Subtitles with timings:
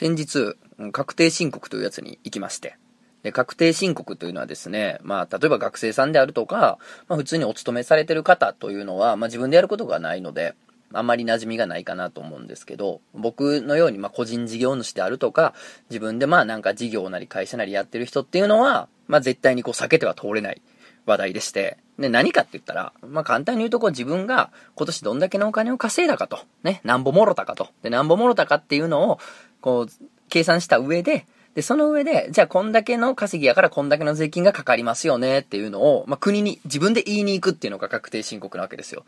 [0.00, 0.56] 先日、
[0.92, 2.78] 確定申告というやつに行きまして。
[3.22, 10.54] で、確定申告というのはですね、まあ、例えば学生さんであるとか、まあ、普通にお勤めされてる方というのは、まあ、自分でやることがないので、
[10.94, 15.52] あんまり馴染みがないかなと思うんですけど、僕のように、まあ、個人事業主であるとか、
[15.90, 20.62] 自分でまあ、なんか事業なり会社なりやってる人っていうのは、まあ、絶対にこう、避けては通れない
[21.04, 29.20] 話題でして、で、何かって言ったら、まあ、簡単に言うとこう自分が今年どんだけのお金を稼いだかと、ね、なんぼもろたかと、で、なんぼもろたかっていうのを、
[29.60, 29.88] こう、
[30.28, 39.04] 計算した上で、で、その上で、じゃあこんだけの稼ぎやからこんだけの税金がかかりますよねっていうのを、まあ、国に自分で言いに行くっていうのが確定申告なわけですよ。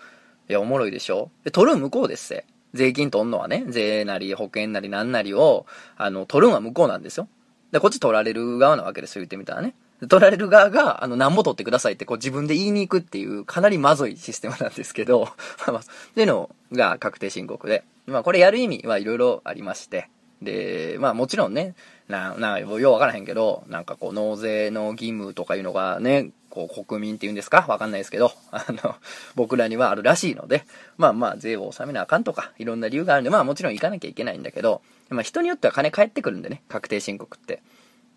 [0.51, 1.30] いや、おもろいでしょ？
[1.45, 2.45] で、取る向こうですせ。
[2.74, 5.66] 税金取んのはね、税なり保険なりなんなりを、
[5.97, 7.29] あの、取るんは向こうなんですよ。
[7.71, 9.74] で、こっち取られる側なわけですよ、言ってみたらね。
[10.09, 15.29] 取られる側が、あの、なんぼ取ってくださいって、こう自分で言いに行くっていう、かなりまずいシステムなんですけど、
[15.69, 15.83] まあ、っ
[16.15, 17.84] ていうのが確定申告で。
[18.07, 20.09] まあ、これやる意味はいろいろありまして。
[20.43, 21.74] で、まあ、もちろんね、
[22.09, 27.65] な、な、ようわからへんけど、なんかこう、納税の義務とかいうのがね、こう、国民っていうんですか？
[27.68, 28.96] わかんないですけど、 あの、
[29.37, 30.65] 僕らにはあるらしいので、
[30.99, 37.62] まあまあ、税を納めなあかんとか、いろんな理由があるんで、まあもちろん行かなきゃいけないんだけど、まあ人によっては金返ってくるんでね、確定申告って。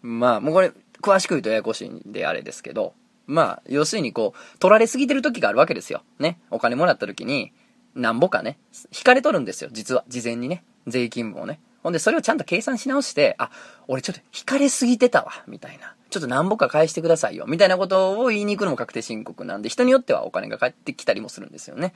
[0.02, 0.72] まあ、もうこれ、
[1.06, 2.94] 詳しく言うとややこしいんであれですけど、
[3.28, 6.04] まあ、要するにこう、取られすぎてる時があるわけですよ。
[6.20, 6.40] ね。
[6.50, 7.54] お金もらった時に、
[7.94, 8.58] なんぼかね、
[8.92, 10.04] 引かれとるんですよ、実は。
[10.08, 10.64] 事前にね。
[10.88, 11.60] 税金分をね。
[11.84, 13.52] ほんで、それをちゃんと計算し直して、あ、
[13.88, 15.96] 俺ちょっと引かれすぎてたわ、みたいな。
[16.10, 21.94] ちょっとなんぼか返してくださいよ、みたいなことを言いに行くのも確定申告なんで、人によってはお金が返ってきたりもするんですよね。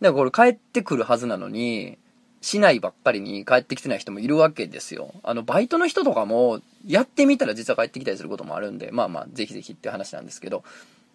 [0.00, 1.98] だからこれ返ってくるはずなのに、
[2.46, 5.12] 市内ばっかりに帰ってきてない人もいるわけですよ。
[5.24, 10.62] あの、バイトの人とかも、やってみたら実は帰ってきたりすることもあるんで、まあまあ、ぜひぜひって話なんですけど。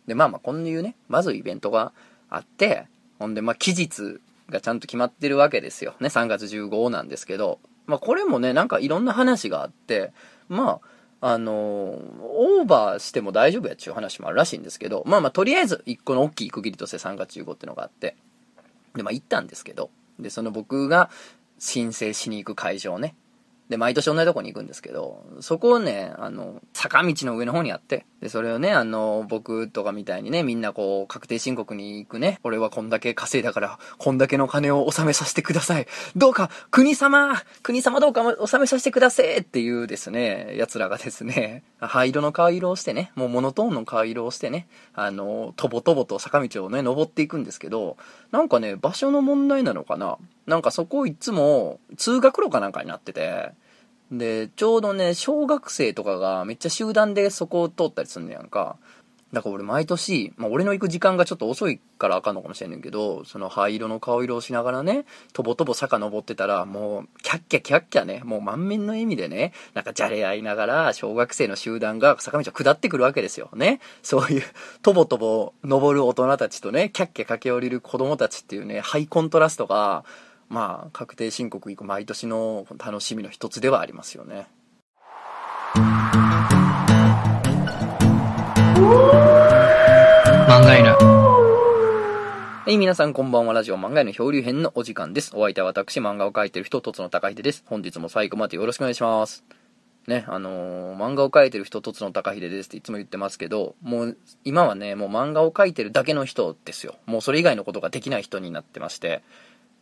[0.08, 1.94] で、まあまあ、こういうね、まずイベントが
[2.30, 2.86] あって、
[3.18, 5.94] ほんで、まあ、期日がちゃんと決まってるわけですよ。
[6.02, 7.60] ね、3月15なんですけど。
[7.86, 10.12] まあ、これもね、なんかいろんな話があって、
[10.50, 10.82] ま
[11.22, 18.18] あ、あの、オーバーしても大丈夫やっちゅう話もあるらしいんですけど、まあまあ、とりあえず、一個の大きい区切りとして3月15ってのがあって、
[18.98, 19.92] で、まあ、行ったんですけど、
[20.22, 21.10] で、その僕が
[21.60, 23.16] 申請しに行く会場ね。
[23.72, 35.88] で、毎年同じとこに行くんですけど、そこをね、あの、坂道の上の方にあって、で、それをね、あの、僕とかみたいにね、みんなこう、確定申告に行くね、俺はこんだけ稼いだから、こんだけの金を納めさせてください。
[36.18, 39.38] どうか、国様国様どうか納めさせてください。
[39.38, 47.96] っていうですね、奴らがですね、灰色の顔色をしてね、もうモノトーンの顔色をしてね、あの、とぼとぼと坂道をね、登っていくんですけど、
[48.32, 50.18] なんかね、場所の問題なのかな。
[50.46, 53.52] なんかそこいつも通学路かなんかになってて、
[54.12, 58.78] で、ちょうどね、小学生とかがめっちゃ集団でそこを通ったりすんねやんか。
[59.32, 73.50] だから俺毎年、まあ俺の行く時間がちょっと遅いからあかんのかもしれんねんけど、その灰色の顔色をしながらね、とぼとぼ坂登ってたら、もう、キャッキャキャッキャね、もう満面の笑みでね、なんかじゃれ合いながら、小学生の集団が坂道を下ってくるわけですよ。
[73.54, 73.80] ね。
[74.04, 74.44] そういう、
[74.82, 80.04] とぼとぼ登る大人たちとね、キャッキャ駆け下りる子供たちっていうね、ハイコントラストが、
[80.52, 84.50] まあ、確定申告行く毎年の楽しみの一つではありますよね。
[85.74, 85.80] 漫
[90.66, 90.90] 画犬。
[90.92, 93.54] はい、皆さんこんばんは。
[93.54, 95.32] ラジオ漫画の漂流編のお時間です。
[95.38, 97.64] お相手は私、漫画を描いてる人、とつの高秀です。
[97.66, 99.46] 本日も最後までよろしくお願いします。
[100.08, 106.96] ね、あのー、漫画を描いてる人、とつの高秀ですっていつも言ってますけど、もう、今はね、もう漫画を描いてるだけの人ですよ。
[107.06, 109.22] もうそれ以外のことができない人になってまして、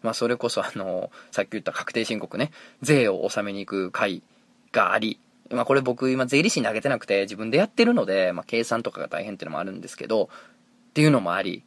[0.02, 2.52] まあ、それこそあの、さっき言った確定申告ね、
[2.82, 4.24] 税を納めに行く会
[4.72, 5.20] があり、
[5.52, 10.30] まあ、これ僕今税理士に投げてなくて自分でやってるので、まあ、計算とかが大変っていうのもあるんですけど、
[10.90, 11.64] っていうのもあり、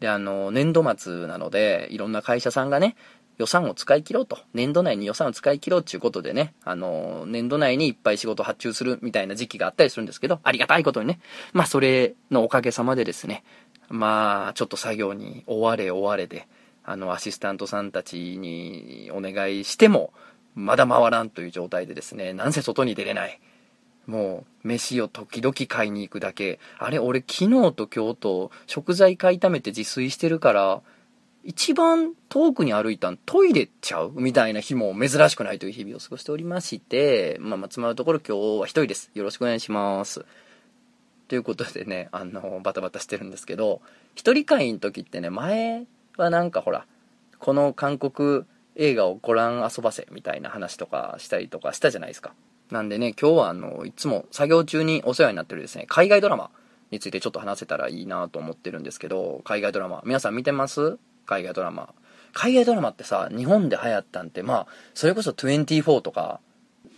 [0.00, 2.96] で、あの、年度末なので、いろんな会社さんがね、
[3.38, 4.38] 予算を使い切ろうと。
[4.52, 11.20] 年度内に予算を使い切ろうっていうことでね、あの、年度内にいっぱい仕事発注するみたいな時期があったりするんですけど、ありがたいことにね。
[11.52, 13.42] まあ、それのおかげさまでですね、
[13.88, 16.46] まあ、ちょっと作業に追われ追われで、
[16.84, 20.12] あの、アシスタントさんたちにお願いしても、
[20.54, 23.40] まだ回らんという状態でですね、なんせ外に出れない。
[24.06, 26.60] もう、飯を時々買いに行くだけ。
[26.78, 30.82] あれ、俺昨日と今日と食材買いためて自炊してるから、
[31.42, 34.12] 一番遠くに歩いたんトイレちゃう？
[34.14, 39.10] みたいな日も珍しくないという日々を過ごしておりまして、まあまあ、つまるところ今日は一人です。
[39.14, 40.24] よろしくお願いします。
[41.28, 43.82] ということでね、あの、バタバタしてるんですけど、
[44.14, 45.84] 一人会の時ってね、前
[46.16, 46.86] はなんかほら、
[47.38, 48.44] この韓国
[48.76, 52.32] 映画をご覧遊ばせみたいな話とかしたりとかしたじゃないですか。
[52.70, 56.50] なんでね、今日はあの、いつも作業中にお世話になってるですね、海外ドラマ
[56.90, 60.98] についてちょっと話せたらいいなと思ってるんですけど、海外ドラマ、皆さん見てます？
[61.26, 61.94] 海外ドラマ。
[62.32, 66.40] 海外ドラマってさ、日本で流行ったんって、まあ、それこそ24とか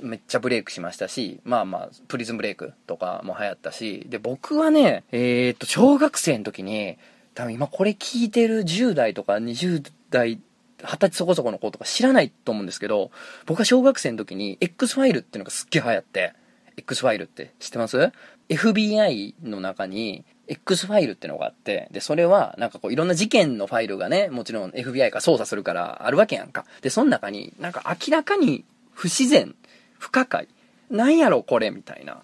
[0.00, 6.96] めっちゃブレイクしましたし、まあまあ、プリズンブレイクとかも流行ったし、で、僕はね、えー、っと、小学生の時に、
[7.36, 10.40] 多分今これ聞いてる10代とか20代、
[10.78, 13.10] 20歳そこそこの子とか知らないと思うんですけど、
[13.44, 16.32] 僕は小学生の時に X ファイルっていうのがすっげえ流行って、
[16.78, 18.10] X ファイルって知ってます
[18.48, 26.64] ?FBI の中に X ファイルってのがあって、で、それは、なんかこう、いろんな事件のファイルがね、もちろん FBI が捜査するからあるわけやんか。
[26.80, 29.54] で、その中に、なんか明らかに不自然、
[29.98, 30.48] 不可解、
[30.90, 32.22] なんやろこれみたいな。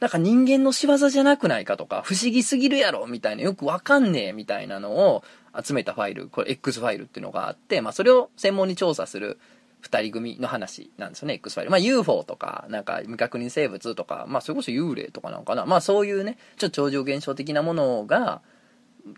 [0.00, 5.22] なんか人間の仕業じゃなくないかとか、不思議すぎるやろみたいな、よくわかんねえみたいなのを
[5.62, 9.38] 集めたファイル、これ X ファイルっていうのがあって、まあそれを専門に調査する
[9.80, 11.70] 二人組の話なんですよね、X ファイル。
[11.70, 15.66] まあ UFO とか、なんか未確認生物とか、まあそれこそ幽霊とかなのかな。
[15.66, 18.40] まあそういうね、ちょっと超常現象的なものが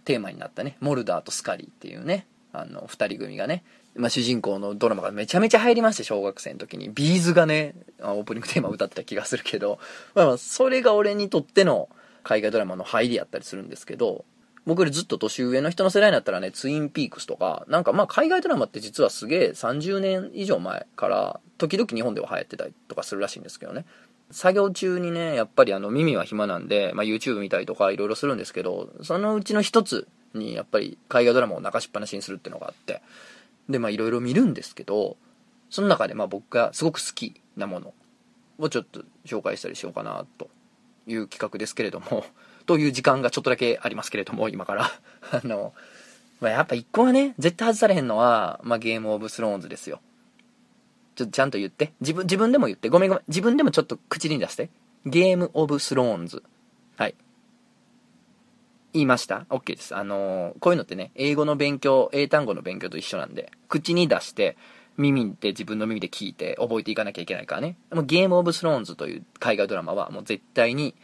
[0.05, 3.63] テーマになったね、モルダーとスカリーっていうね、あの、二人組がね、
[3.95, 6.89] まあ、主人公のドラマがめちゃめちゃ入りまして、小学生の時に。
[6.91, 9.79] ビーズがね、オープニングテーマ歌ってた気がするけど、
[10.15, 11.89] まあ、それが俺にとっての
[12.23, 14.25] 海外ドラマの入りやったりするんですけど、
[14.65, 23.85] 僕よりずっと年上の人の世代になったらね、ツインピークスとか、なんかまあ海外ドラマって実はすげえ30年以上前から、時々日本では流行ってたりとかするらしいんですけどね。
[24.31, 33.03] 作業中にね、やっぱりあの耳は暇なんで、まあ YouTube 見たりとかいろいろするんですけど、そのうちの一つにやっぱり海外ドラマを流しっぱなしにするっていうのがあって、
[33.73, 35.17] で、まあいろいろ見るんですけど、
[35.71, 37.95] その中でまあ僕がすごく好きなもの
[38.59, 40.49] をちょっと紹介したりしようかなと
[41.07, 42.25] いう企画ですけれども、
[42.67, 44.85] という時間がちょっとだけありますけれども、今から。
[45.33, 45.75] あの、
[46.41, 50.01] まあ、やっぱ一個はね、絶対外されへんのは、まあゲームオブスローンズですよ。
[51.15, 51.93] ちょっとちゃんと言って。
[52.01, 52.89] 自分、自分でも言って。
[52.89, 53.25] ごめんごめん。
[53.29, 54.71] 自分でもちょっと口に出して。
[55.05, 56.43] ゲームオブスローンズ。
[56.97, 57.15] はい。
[58.93, 59.97] 言いました ?OK です。
[59.97, 64.57] あのー、こういうのってね、英語の勉強、英単語の勉強と一緒なんで、口に出して、
[64.97, 67.77] 耳で自分の耳で聞いて覚えていかなきゃいけないからね。
[67.93, 70.95] もうゲームオブスローンズという海外ドラマはもう絶対に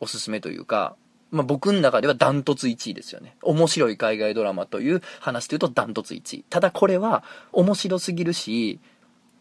[0.00, 0.96] おすすめというか、
[1.30, 3.36] まあ、僕の中ではダントツ1位ですよね。
[3.42, 6.44] 面白い海外ドラマという話というとダントツ1位。
[6.48, 8.80] ただこれは面白すぎるし、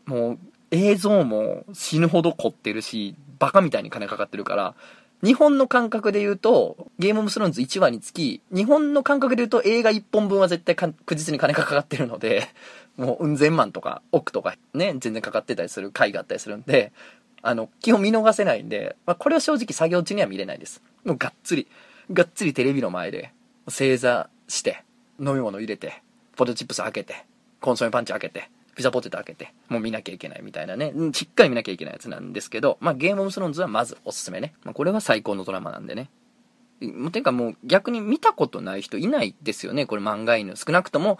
[0.06, 0.40] もう
[0.72, 4.76] 映像も死ぬほど凝ってるし、バカみたいに金かかってるから、
[5.24, 12.48] 日本の感覚で言うと、ゲームオブスローンズ1話につき、日本の感覚で言うと映画1本分は絶対確実に金がかかってるので、
[12.98, 16.92] もう、うん千万とか、億とかね、全然かかってたりする回があったりするんで、
[17.42, 20.82] あの、基本見逃せないんで、まあ、これは正直作業中には見れないです。
[21.04, 21.68] もうがっつり、
[22.12, 23.32] がっつりテレビの前で、
[23.68, 24.84] 正座して、
[25.20, 26.02] 飲み物入れて、
[26.36, 27.26] ポテトチップス開けて、
[27.60, 34.54] コンソメパンチ開けて、ピザポテト開けて、もう見なきゃいけないみたいなね、しっかり見なきゃいけないやつなんですけど、まあゲームオブスローンズはまずおすすめね。
[34.64, 36.12] まあこれは最高のドラマなんでね。
[36.80, 40.56] もうてかもう逆に見たことない人いないですよね、これ漫画犬。
[40.56, 41.18] 少なくとも、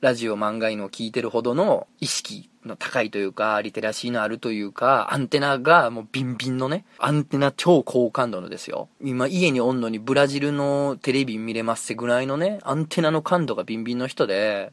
[0.00, 8.88] ラジオ漫画犬を聞いてるほどの意識の高いというか、リテラシーのあるというか、アンテナがもうビンビンのね、アンテナ超高感度のですよ。
[9.02, 14.72] 今家におんのにブラジルのテレビ見れますってぐらいのね、アンテナの感度がビンビンの人で、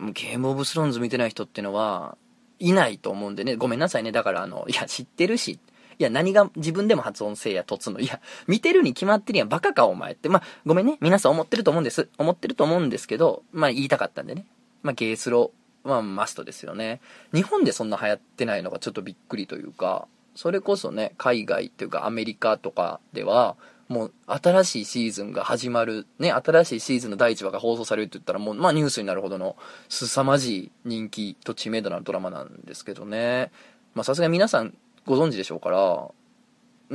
[0.00, 2.16] ゲームオブスローンズ見てない人ってのは、
[2.58, 4.12] いないと思うんでね、ごめんなさいね。
[4.12, 5.58] だからあの、いや、知ってるし。
[5.98, 8.00] いや、何が自分でも発音せいや、とつの。
[8.00, 9.48] いや、見てるに決まってるやん。
[9.48, 10.28] バカか、お前って。
[10.28, 10.98] まあ、ごめんね。
[11.00, 12.08] 皆さん思ってると思うんです。
[12.18, 14.46] 思ってると思うんですけど、まあ、言いたかったんでね。
[14.82, 17.00] まあ、ゲースローはマストですよね。
[17.32, 23.56] 日本でそんな流行ってないのがちょっとびっくりというか、それこそね、海外っていうかアメリカとかでは、
[23.88, 29.56] もう新しいシーズンが始まる、ね、新しいシーズンの第1話が放送されるって言ったらもう、まあニュースになるほどの
[29.88, 33.50] 凄まじい人気と知名度のあるドラマなんですけどね。
[33.94, 34.74] まあさすがに皆さん
[35.06, 36.10] ご存知でしょうから、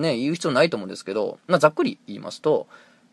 [0.01, 2.67] ね、言う必要ないと思うんですけど、まあざっくり言いますと、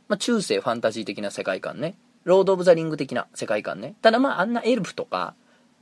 [0.08, 1.96] まあ中世ファンタジー的な世界観ね。
[2.24, 3.94] ロード・オブ・ザ・リング的な世界観ね。
[4.02, 5.34] ただまああんなエルフとか、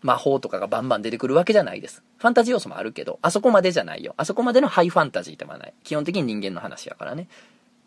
[0.02, 2.02] 魔法とかがバンバン出てくるわけじゃないです。
[2.18, 4.12] ファンタジー要素もあるけど、あそこまでじゃないよ。
[4.18, 5.74] あそこまでのハイファンタジーではない。
[5.82, 7.26] 基本的に人間の話やからね。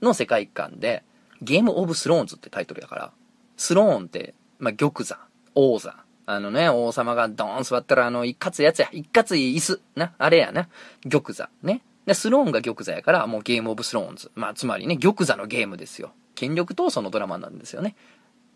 [0.01, 1.03] の世界観で、
[1.41, 3.11] ゲームオブスローンズってタイトルだから、
[3.57, 5.19] スローンって、まあ、玉座、
[5.55, 5.95] 王座。
[6.25, 8.89] あのね、王様がドーン座ったら、あの、一括やつや。
[8.91, 9.81] 一括椅子。
[9.95, 10.67] な、あれやな。
[11.09, 11.49] 玉座。
[11.63, 11.81] ね。
[12.05, 14.31] で、スローンが玉座やから、もうゲームオブスローンズ。
[14.35, 16.11] まあ、つまりね、玉座のゲームですよ。
[16.35, 17.95] 権力闘争のドラマなんですよね。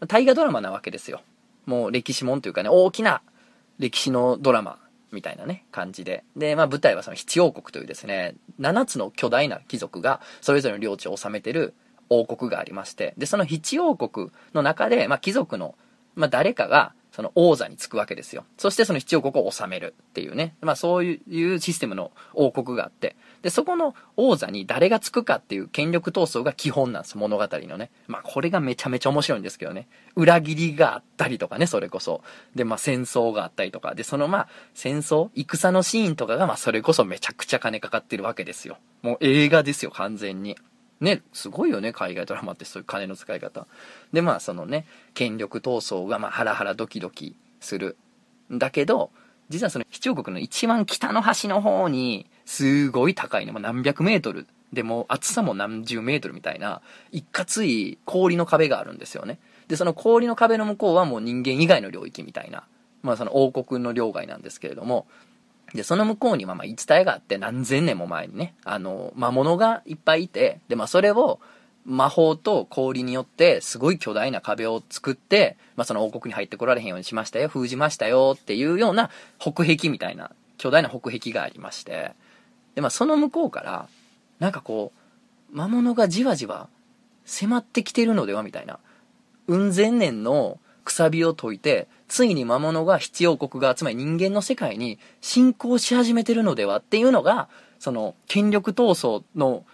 [0.07, 1.21] 大河ドラマなわけですよ。
[1.65, 3.21] もう歴史もんというかね、大きな
[3.79, 4.79] 歴史のドラマ
[5.12, 6.24] みたいなね、感じで。
[6.36, 11.74] で、まあ舞台はその七王国というですね、7つの巨大な貴族がそれぞれの領地を治めてる
[12.10, 15.75] 王国がありまして、で、その七王国の中で、まあ貴族の、
[16.15, 18.46] まあ誰かがその王座につくわけですよ。
[18.58, 20.56] そしてその七王国を治めるっていうね。
[20.62, 23.18] まあそういうシステムの王国があって。
[23.41, 27.18] で、そこの王座に誰がつくかっていう権力闘争が基本なんです。
[27.18, 27.91] 物語のね。
[28.08, 29.89] まあこれがめちゃめちゃ面白いんですけどね。
[30.15, 32.22] 裏切りがあったりとかね、それこそ。
[32.56, 33.94] で、まあ戦争があったりとか。
[33.94, 38.77] で、そのまあ戦争、戦のシーンとかがまあそれこそめちゃくちゃ金かかってるわけですよ。
[39.01, 40.56] もう映画ですよ、完全に。
[41.01, 43.67] ね、すごいよね、海外ドラマって そういう金の使い方。
[44.13, 47.98] で、まあそのね、権力闘争がまあハラハラドキドキする。
[48.51, 49.12] だけど、
[49.50, 54.48] 実はその七王国の一番北の端の方に、すごい高いね、もう何百メートル。
[54.72, 56.81] でも厚さも何十メートルみたいな、
[57.12, 59.39] 一括い氷の壁があるんですよね。
[59.67, 62.63] で、その氷の壁の向こうはもう人間以外の領域みたいな、
[63.01, 65.08] まあその王国の領外なんですけれども、
[65.74, 71.40] で、その向こうにまあまあ言い伝えがあって何千年も前にね、あの、魔物がいっぱいいて、で、まあそれを
[71.86, 79.10] 魔法と氷によってすごい巨大な壁を作って、まあその王国に入ってこられへんようにしましたよ、封じましたよっていうような
[79.40, 82.12] 北壁みたいな、巨大な北壁がありまして、
[82.75, 83.88] で、まあその向こうから、
[84.40, 84.92] なんかこ
[85.54, 86.70] う、魔物がじわじわ
[87.25, 88.80] 迫ってきてるのではみたいな、
[89.48, 99.65] 雲仙年のくさびを解いて、ついに魔物が必要国が、つまり人間の世界に侵攻し始めてるのではっていうのが、その、権力闘争の、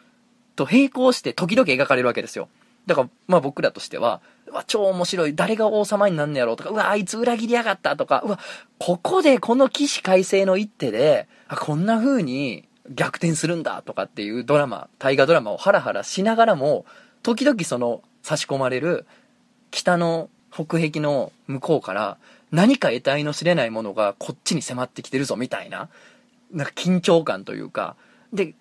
[0.56, 2.50] と並行して時々描かれるわけですよ。
[2.86, 5.36] だから、まあ僕らとしては、うわ、超面白い。
[5.36, 8.40] 誰が王様になんねやろうとか、うわ、あいつ裏切りやがったとか、うわ、
[8.80, 16.86] ここでこの起死回生の一手で、あ、こんな風に逆転するんだとかっていうドラマ、大河ドラマをハラハラしながらも、
[17.24, 19.06] 時々その差し込まれる
[19.72, 20.30] 北の
[20.66, 22.18] 北壁の向こうから
[22.52, 25.90] 何か得体の知れないものがこっちに迫ってきてるぞみたいな、
[26.52, 27.96] なんか緊張感というか、
[28.34, 28.54] で、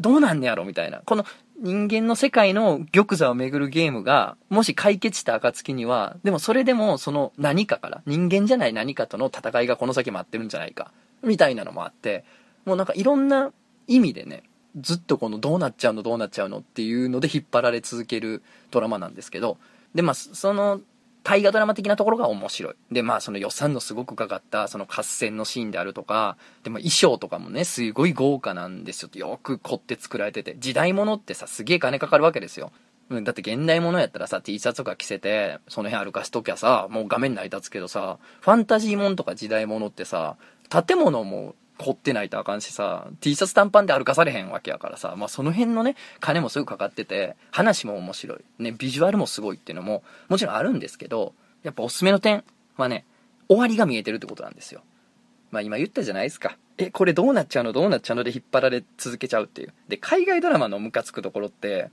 [0.00, 1.02] どうなんねやろみたいな。
[1.04, 1.24] この
[1.60, 10.90] 人間の世界の玉座を巡るゲームが、もし解決した暁には、でもそれでもその何かから、人間じゃない何かとの戦いがこの先待ってるんじゃないか、
[11.22, 12.24] みたいなのもあって、
[12.64, 13.52] もうなんかいろんな
[13.86, 14.42] 意味でね、
[14.80, 19.58] ずっとこのどうなっちゃうのどうなっちゃうのっていうので引っ張られ続けるドラマなんですけど、
[19.94, 20.80] で、まあ、その
[21.24, 22.74] 大河ドラマ的なところが面白い。
[22.92, 29.10] で、まあその予算のすごくかかった、その合戦のシーンであるとか、でも衣装とかもね、すごい豪華なんですよ。
[29.14, 30.56] よく凝って作られてて。
[30.58, 32.72] 時代物ってさ、すげえ金かかるわけですよ。
[33.10, 40.36] だって現代物やったらさ、T シャツとか着せて、その辺歩かしときゃさ、もう画面成り立つけどさ、ファンタジー物とか時代物ってさ、
[40.68, 48.38] 建物も凝ってないとあかんしさ、T シャツ短パンで歩かされへんわけやからさ、まあその辺のね、金もすぐかかってて、話も面白い。
[48.58, 52.44] ね、ビジュアルもすごいっていうのも、もちろんあるんですけど、やっぱおすすめの点
[52.76, 53.04] はね、
[53.48, 54.82] 終わりが見えてるってことなんですよ。
[55.50, 56.56] まあ今言ったじゃないですか。
[56.78, 57.72] え、これどうなっちゃうの？
[57.72, 58.24] どうなっちゃうの？
[58.24, 59.74] で引っ張られ続けちゃうっていう。
[59.88, 61.90] で、海外ドラマのムカつくところって、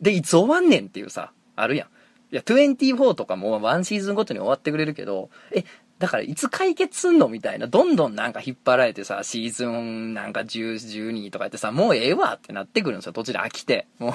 [0.00, 1.88] で、いつ終わんねんっていうさ、あるやん。
[2.32, 5.64] いや、24とかもワンシーズンごとに終わってくれるけど、え、
[6.00, 7.66] だからいつ解決すんのみたいな。
[7.66, 13.12] どんどんなんか引っ張られてさ、シーズンなんか10、12とかやってさ、もうええわってなってくるんですよ。
[13.12, 13.86] 途中で飽きて。
[13.98, 14.14] も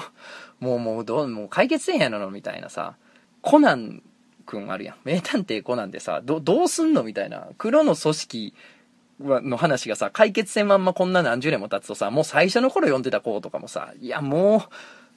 [0.61, 2.95] う、もうもうどう、もう解決せんやろみたいなさ。
[3.43, 4.01] コナン
[4.47, 4.95] 君あるやん。
[5.03, 7.49] 名探偵コナンでさ、ど、どうすんのみたいな。
[7.59, 8.53] 黒の組織
[9.19, 14.63] の話がさ、解決せんまんまこんな何十年も経つとさ、もう最初の頃読んでた子とかもさ、いやも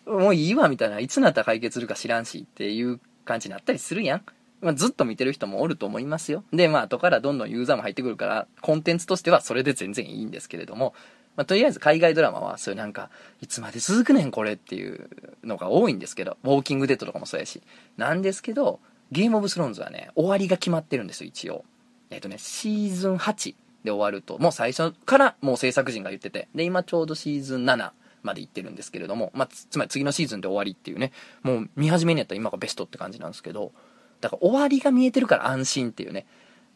[0.05, 1.01] う、もういいわみたいな。
[1.01, 4.23] いつなったら解決するか知らんしっていう感じになったりするやん。
[4.61, 6.45] まあ、ずっと見てる人もおると思いますよ。
[6.53, 10.95] で、まあ、後からどんどんユーザーも入ってくるから、コンテンツとしてはそれで全然いいんですけれども、
[11.37, 13.11] まあ、とりあえず海外ドラマは、そういうなんか、
[13.41, 15.09] いつまで続くねんこれっていう
[15.45, 17.63] のが多いんですけど、ウォーキングデッドとかもそうやし。
[17.97, 18.81] なんですけど、
[19.13, 21.65] ゲームオブスローンズはね、終わりが決まってるんですよ、一応。
[22.11, 31.13] えっ、とね、シーズン8で終わると、もう最初からもう制作陣が言ってて、で、今ちょうどシーズン7まで行ってるんですけれども、まあ、つまり次のシーズンで終わりっていうね、
[31.43, 33.73] もう見始めにやったら今がベストって感じなんですけど、
[34.21, 36.27] だから終わりが見えてるから安心っていうね。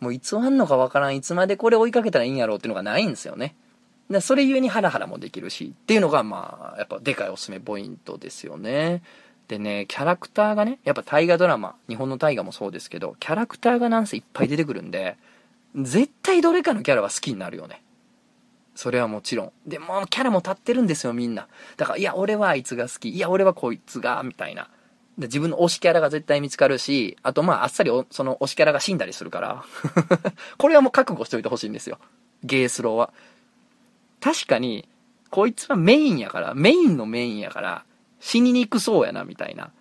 [0.00, 3.54] もういつ終わんのかわからん、いつまでこれ追いかけたらいいんやろうっていうのがないんですよね。
[4.11, 9.02] でそれゆえにハラハラもできるし、っていうのがまあ、やっぱでかいおすすめポイントですよね。
[9.49, 15.16] でね、キャラクターがね、やっぱ大河ドラマ、日本の大河もそうですけど、キャラクターがなんせいっぱい出てくるんで、
[15.76, 17.82] 絶対どれかのキャラは好きになるよね。
[18.75, 19.52] それはもちろん。
[19.66, 21.49] でも、キャラも立ってるんですよ、みんな。
[21.76, 23.11] だから、いや、俺はあいつが好き。
[23.11, 24.68] いや、俺はこいつが、みたいな。
[25.19, 29.64] で自分の推しキャラが絶対見つかるし、あとまああっさりその推しキャラが死んだりするから
[30.57, 31.99] これはもう覚悟しておいてほしいんですよ。
[32.45, 33.12] ゲースローは。
[34.21, 34.88] 確かに、
[35.31, 37.85] こいつはメインやから、メインのメインやから、
[38.21, 39.73] 死ににくそうやな、みたいな。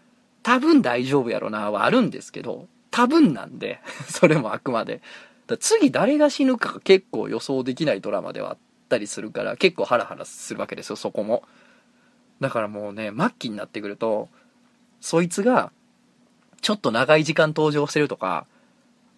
[0.44, 5.02] 多分大丈夫やろな、はあるんですけど、多分なんで、 それもあくまで。
[5.48, 8.58] だ次誰が死ぬか結構予想できないドラマではあっ
[8.90, 11.44] たりするから、結構ハラハラするわけですよ、そこも。
[12.40, 14.30] だからもうね、末期になってくると、
[15.02, 15.72] そいつが、
[16.62, 18.46] ちょっと長い時間登場してるとか、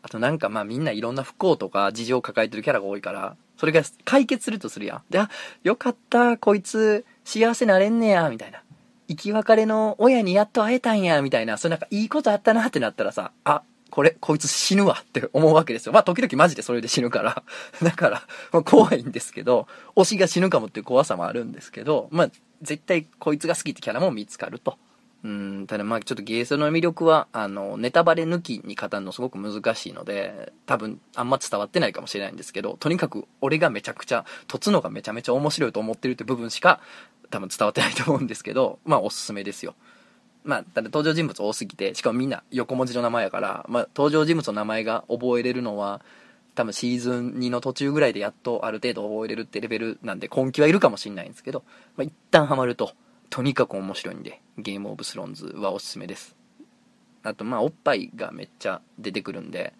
[0.01, 5.01] あとなんかまあみんないろんな不幸とか事情を抱えてるキャラが多いから、それが解決するとするやん。
[5.09, 5.29] で、あ、
[5.63, 8.63] よかった、こいつ幸せなれんねや、みたいな。
[9.07, 11.57] 生き別れの親にやっと会えたんや、みたいな。
[11.57, 13.61] それなんかいいことあったなってなったらさ、あ、
[13.91, 15.93] これ、こいつ死ぬわって思うわけですよ。
[15.93, 17.43] まあ、時々マジでそれで死ぬから。
[17.83, 24.77] だから、ま、怖いんですけど、推しが死ぬかもっていう怖さもあるんですけど、まあ、絶対こいつが好きってキャラも見つかると。
[25.23, 36.81] うん、ただまあちょっとゲーセンの魅力は、あの、ネタバレ抜きに語るのすごく難しいので、多分あんま伝わってないかもしれないんですけど、とにかく俺がめちゃくちゃ、とつのがめちゃめちゃ面白いと思ってるって部分しか
[37.29, 39.75] 多分伝わってないと思うんですけど、まあおすすめですよ。
[40.43, 46.01] まあ、ただ登場人物多すぎて、しかもみんな横文字の名前やから、まあ、登場人物の名前が覚えれるのは、
[46.55, 51.63] 多分シーズン2の途中ぐらいでやっとある程度覚えれるってレベルなんで根気はいるかもしれないんですけど、
[51.95, 52.91] まあ、一旦ハマると、
[53.33, 56.35] とにかく面白いんで、ゲームオブスローンズはおすすめです。
[57.23, 59.73] あと、まあ、おっぱいがめっちゃ出てくるんで、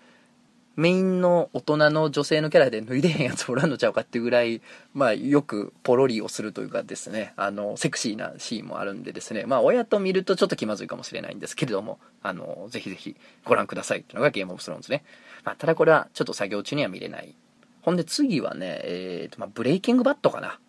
[0.76, 4.64] メインの大人の女性のキャラで脱いでへんやつおらんのちゃうかっていうぐらい、
[4.96, 15.04] まあ、よくポロリをするというかですね、あの、セクシーなシーンもあるんでですね、まあ、親と見るとちょっと気まずいかもしれないんですけれども、あの、ぜひぜひご覧くださいっていうのがゲームオブスローンズね。
[15.44, 17.36] まあ、ただこれはちょっと作業中には見れない。
[17.84, 20.60] ほんで次はね、えーと、まあ、ブレイキングバットかな。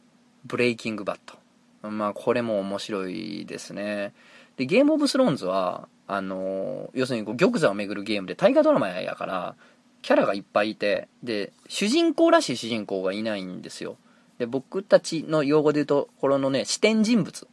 [0.45, 1.43] ブレイキングバット。
[1.91, 4.14] まあ、これも面白いですね。
[4.57, 9.57] で、ゲームオブスローンズは、あの、要するにこう玉座を巡るゲームで大河ドラマやから、
[10.03, 13.97] キャラがいっぱいいて、で、主人公らしい主人公がいないんですよ。
[14.38, 17.49] で、僕たちの用語で言うと、これのね、視点人物。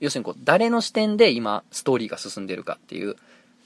[0.00, 3.16] 要するにこう、誰の視点で今、ストーリーが進んでるかっていう、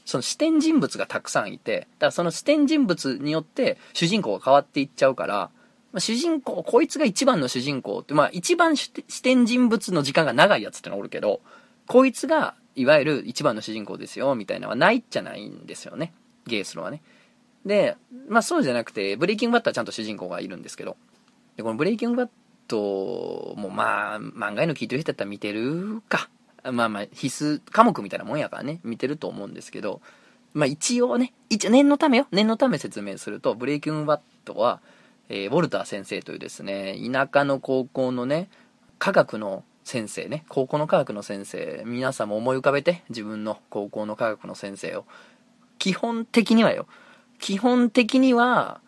[0.05, 5.51] その視点人物がたくさんいて、だからその視点人物によって主人公が変わっていっちゃうから、
[5.97, 8.93] 主人公、こいつが一番の主人公って、まあ一番視
[9.23, 11.41] 点人物の時間が長いやつってのがおるけど、
[11.87, 16.13] こいつがいわゆる一番の主人公ですよ、みたいなのはないっちゃないんですよね。
[16.47, 17.03] ゲースロはね。
[17.65, 17.97] で、
[18.29, 20.97] まあそうじゃなくて、ブレイキングバットはちゃんと主人公がいるんですけど、
[21.57, 22.29] で、このブレイキングバッ
[22.69, 26.29] トもまあ、漫画の聞いてる人だったら見てるか。
[26.65, 30.01] まあまあ、必須科目みたいなもんやからね、見てると思うんですけど、
[30.55, 34.81] まあ一応ね、一応念のためよ、念のため説明すると、ブレイキングバットは、
[35.29, 38.49] えー、ウォルター先生というですね、田舎の高校のね、
[38.99, 45.05] 科学の先生ね、高校の科学の先生、皆さんも思い浮かべて、自分の高校の科学の先生を。
[45.79, 46.87] 基本的にはよ、
[47.39, 48.81] 基本的には、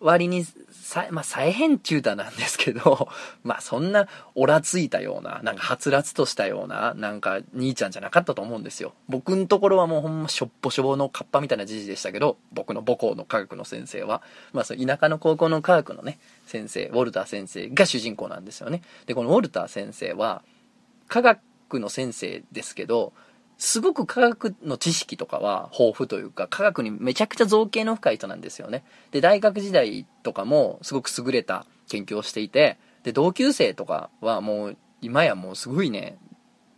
[0.00, 0.44] 割に、
[0.86, 3.08] さ、まあ、再編中だなんですけど、
[3.42, 8.94] まあ、そんな、オラついたような、なんか、はつらつとしたような、なんか、兄ちゃんじゃなかったと思うんですよ。
[9.08, 14.22] 僕のところはもうほんま、しょっぽしょぼのカッパみたいなじじでしたけど、僕の母校の科学の先生は、
[14.52, 18.82] まあ、その田舎の高校の科学のね、先生、ウォルター先生が主人公なんですよね。
[19.06, 20.42] で、このウォルター先生は、
[21.08, 21.40] 科学
[21.80, 23.12] の先生ですけど、
[23.58, 28.84] すごく科学の知識とかは豊富というか、科学にめちゃくちゃ造形の深い人なんですよね。
[29.12, 36.18] で、大学時代とかもすごく優れた研究をしていて、で、同級生とかはもう、今やもうすごいね、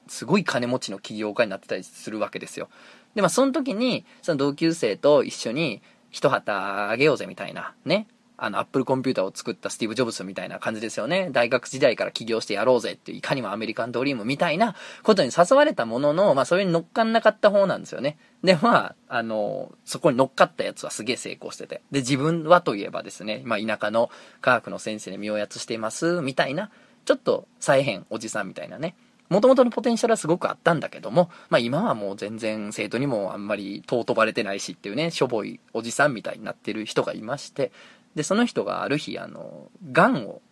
[0.06, 2.68] すごい金持ちの起業家になってたりするわけですよ。
[3.14, 8.06] で、まあその時に、その同級生と一緒に一旗あげようぜみたいな、ね、
[8.38, 11.28] あの、アップルコンピューターを作ったスティーブ・ジョブズみたいな感じですよね。
[11.32, 18.16] 大学時代から起業してやろうぜっていう、いかにもアメリカンドリームみたいなことに誘われたものの、まあ、それに乗っかんなかった方なんですよね。
[18.44, 21.82] で、まあ、あの、そこに乗っかったやつはすげえ成功してて。
[21.90, 24.08] で、自分はといえばですね、まあ、田舎の
[24.40, 26.70] 科学の先生に身をやつしています、みたいな、
[27.04, 28.94] ちょっと再編おじさんみたいなね。
[29.28, 37.70] もともとのポテンシャルはすごくあったんだけども、まあ今はもう全然生徒にもあんまり尊ばれてないしっていうね、しょぼいおじさんみたいになってる人がいまして、
[38.18, 40.42] で、その人がある日、あの、癌を、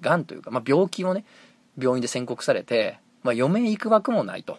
[0.00, 1.24] 癌というか、まあ、病気をね、
[1.78, 4.58] 病院で宣告されて、まあ、余命いくばくもないと。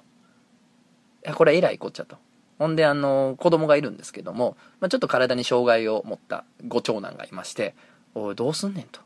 [1.27, 2.15] い、これえらいこっちゃと。
[2.59, 7.75] ほんで、あの、子供がいるんですけども、まあ、ちょっと体に障害を持ったご長男がいまして、
[8.15, 9.01] おい、どうすんねんと。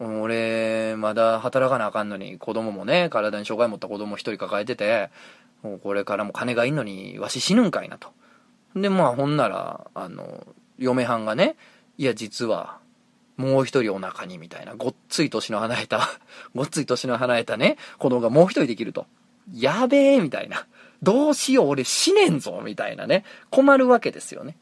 [0.00, 5.10] 俺、まだ働かなあかんのに、子供もね、体に障害持った子供一人抱えてて、
[5.62, 8.08] もうこれからも金がいんのに、わし死ぬんかいなと。
[8.74, 10.46] で、まあ、ほんなら、あの、
[10.78, 11.56] 嫁はんがね、
[11.98, 12.78] いや、実は、
[13.36, 16.08] もう一人お腹にみたいな、ごっつい年の離れた
[16.54, 19.06] ごっつい年の離れたね、子供がもう一人できると。
[19.52, 20.66] やべえ、みたいな。
[21.02, 23.24] どうしよう、俺死ねんぞ、みたいなね。
[23.50, 24.56] 困るわけですよね。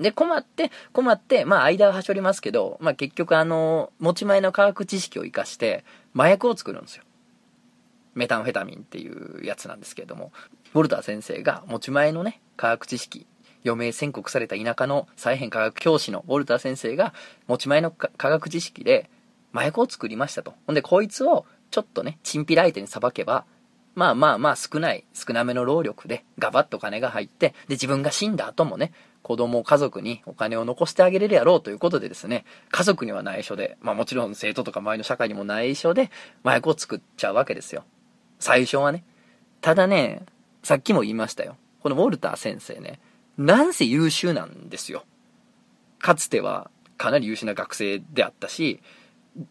[0.00, 7.04] で、困って、困って、まあ間ははしょりますけど、まあ結局あの、持ち前の科学知識を活かして、麻薬を作るんですよ。
[8.14, 10.32] メタンフェタミンっていうやつなんですけれども、
[10.72, 13.26] ボルター先生が持ち前のね、科学知識、
[13.64, 17.14] 余命宣告された田舎の再編科学教師のウォルター先生が
[17.46, 19.08] 持ち前の科学知識で
[19.54, 20.54] 麻薬を作りましたと。
[20.66, 23.44] ほんで、こいつをちょっとね、チンピラ相手に裁けば、
[23.94, 36.10] まあまあまあ少ない、少なめの労力でガバッと金が入って、で、自分が死んだ後もね、子供を、家族にお金を残してあげれるやろうということでですね、家族には内緒で、まあもちろん生徒とか周りの社会にも内緒で
[36.44, 37.84] 麻薬を作っちゃうわけですよ。
[38.40, 39.04] 最初はね。
[39.60, 40.22] ただね、
[40.62, 41.56] さっきも言いましたよ。
[41.80, 43.00] このウォルター先生ね、
[43.38, 45.04] なんせ優秀なんですよ。
[45.98, 48.80] かつてはかなり優秀な学生であったし、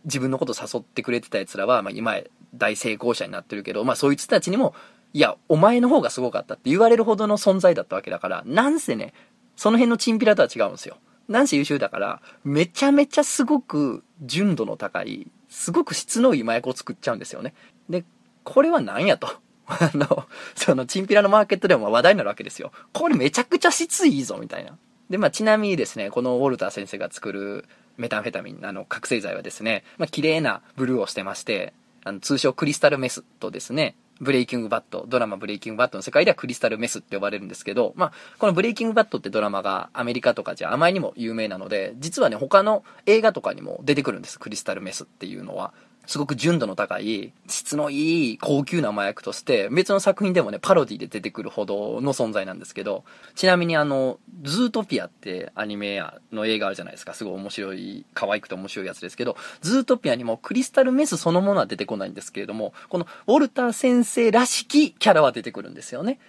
[0.05, 2.15] 自分のこと誘ってくれてた奴らは、まあ今
[2.55, 4.73] 大成功者になってるけど、まあそいう人たちにも、
[5.13, 9.13] いや、お前の方がすごかったって言われるほどの存在だったわけだから、なんせね、
[9.55, 10.97] その辺のチンピラとは違うんですよ。
[11.27, 17.53] なんせ優秀だから、めちゃめちゃすごく純度の高い、すごく質のいい麻薬を作っちゃうんですよね。
[17.89, 18.05] で、
[18.43, 19.27] これは何やと。
[19.67, 22.71] あの、その、チンピラのマーケットでも話題になるわけですよ。
[22.91, 24.77] これめちゃくちゃ質いいぞ、みたいな。
[25.09, 27.65] で、まあ、ちなみにですね、このウォルター先生が作る
[27.97, 31.73] メタンフェタミン、あの、覚醒剤はですね、まあ、綺麗なブルーをしてまして、
[32.03, 45.73] あの、通称クリスタルメスとですね、ブレイキングバッド、ドラマブレイキングバッドの世界ではクリスタルメスって呼ばれるんですけど、まあ、このブレイキングバッドってドラマがアメリカとかじゃあまりにも有名なので、実はね、他の映画とかにも出てくるんです、クリスタルメスっていうのは。
[46.05, 53.03] すごく純度の高い、質のいい高級な麻薬として、別の作品でもね、パロディで出てくるほどの存在なんですけど、
[53.35, 57.13] ちなみにあの、ズートピアってアニメやの映画あるじゃないですか。
[57.13, 66.19] すごい面白い、可愛くて面白いやつですけど、ズートピアにもクリスタルメスそのものは出てこないんですけれども、このウォルター先生らしきキャラは出てくるんですよね。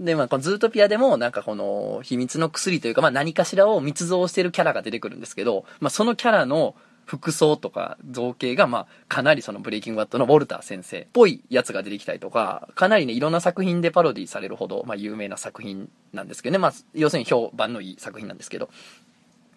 [0.00, 16.58] で、まあ、このズートピアでも、なんかこの、秘密の薬というか、まあ、何かしらを密造してるキャラが出てくるんですけど、まあ、そのキャラの、服装とか造形が、まあ、かなりそのブレイキングバットのウォルター先生っぽいやつが出てきたりとか、かなりね、いろんな作品でパロディされるほど、まあ、有名な作品なんですけどね。
[16.58, 18.70] まあ、要するに評判のいい作品なんですけど。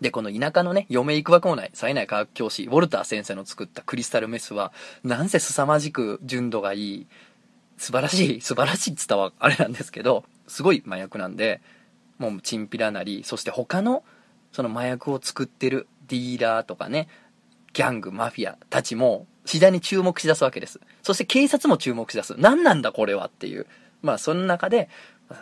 [0.02, 7.08] で、この田舎のね、嫁行くわけもない、冴えない科学教師、ウォルター先生の作ったクリスタルメスは、なんせ凄まじく純度がいい、
[7.78, 11.62] 素晴らしい、素晴らしいっつったはあれなんですけど、すごい麻薬なんで、
[12.18, 14.04] もうチンピラなり、そして他の、
[14.52, 17.08] その麻薬を作ってるディーラーとかね、
[17.76, 20.80] ギャング、マフィアたちも次第に注目しだすわけです。
[21.04, 22.34] そして警察も注目しだす。
[22.38, 23.68] 何なんだこれはっていう。
[24.02, 24.90] まあその中で、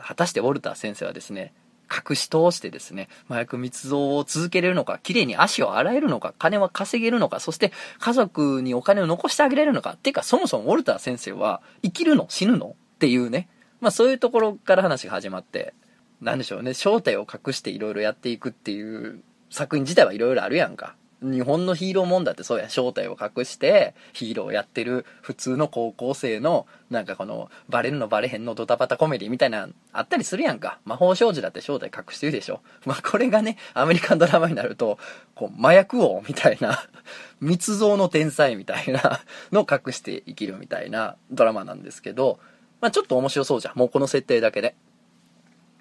[0.01, 1.53] 果たしてウォルター先生はですね、
[1.91, 12.25] 隠し通してですね、麻薬密造を続けれるのか、綺麗に足を洗えるのか、金は稼げるのか、そして家族にお金を残してあげれるのか、っていうかそもそもウォルター先生は生きるの？
[12.29, 12.69] 死ぬの？
[12.69, 13.47] っていうね、
[13.79, 15.75] まあそういうところから話が始まって、
[16.19, 20.95] なんでしょうね、正体を隠していろいろやっていくっていう作品自体はいろいろあるやんか。
[21.23, 30.79] 日本のヒーローもんだってそうや、正体を隠してヒーローやってる普通の高校生の、なんかこの、バレるのバレへんのドタバタコメディみたいな、あったりするやんか。
[30.85, 32.61] 魔法少女だって正体隠してるでしょ。
[32.85, 34.99] まあこれがね、アメリカンドラマになると、
[35.35, 36.83] こう、麻薬王みたいな、
[37.39, 42.39] 密造の天才みたいなのを隠して生きるみたいなドラマなんですけど、
[42.81, 43.77] まあちょっと面白そうじゃん。
[43.77, 44.75] もうこの設定だけで。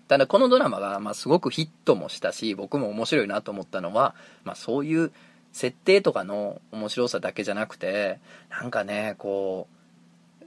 [0.09, 5.11] ただこのドラマが、まあすごくヒットもしたし、僕も面白いなと思ったのは、まあそういう、
[5.53, 8.19] 設定とかの面白さだけじゃなくて、
[8.51, 9.69] なんかね、こ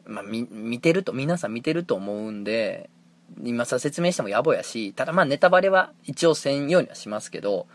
[0.06, 2.89] う、まあ、見てると、皆さん見てると思うんで、
[3.44, 7.68] 今さ説明しても野暮やし、ただまあネタバレは一応せんようにはしますけど、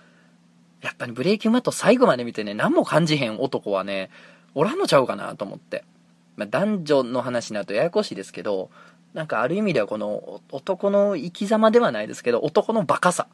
[0.81, 4.11] やっぱりブレイキングバット最後まで見てね、何も感じへん男はね、
[4.55, 5.85] おらんのちゃうかなと思って。
[6.37, 8.71] まあ、男女の話になるとややこしいですけど、
[9.13, 13.27] なんかある意味ではこの男の生き様ではないですけど、男のバカさ。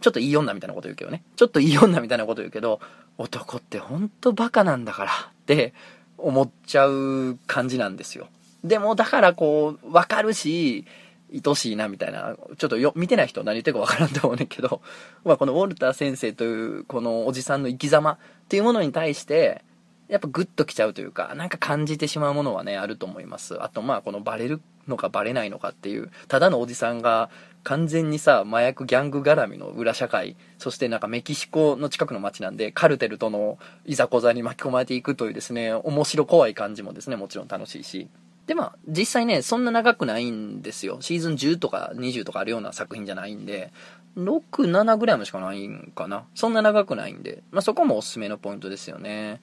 [0.00, 1.22] ちょっといい女みたいなこと言うけどね。
[1.36, 2.80] ちょっといい女みたいなこと言うけど、
[3.18, 5.72] 男ってほんとバカなんだからって
[6.18, 8.28] 思っちゃう感じなんですよ。
[8.62, 10.86] でもだからこう、わかるし、
[11.32, 14.82] 愛しいなみたいな、ちょっとよ、見てない人何言ってるかわからんと思うねんけど、
[15.24, 19.64] まあこのウォルター先生というこのおじさんの生き様っていうものに対して、
[20.08, 23.62] やっぱグッときちゃうというか、なんか感じてしまうものはね、あると思います。
[23.62, 27.30] あとまあこのバレるのかバレないのかっていう、ただのおじさんが
[27.64, 38.08] 完全にさ、麻薬ギャング絡みの裏社会、そしてなんかメキシコの近くの街なんで、カルテルとのいざこざに巻き込まれていくというですね、面白怖い感じもですね、もちろん楽しいし。
[38.46, 40.98] で、まあ、実際ね、そんな長くないんですよ。
[41.00, 43.72] シーズン10とか20とかあるような作品じゃないんで、
[44.18, 46.24] 6、7ぐらいましかないんかな。
[46.34, 49.40] そんな長くないんで、まあそこもおすすめのポイントですよね。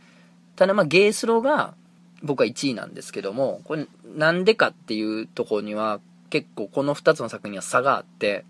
[0.55, 1.73] ただまあ、ゲースローが
[2.21, 5.99] 僕は1位なんですけども、これなんでかっていうとこには
[6.31, 8.45] 結構この2つの作品には差があって、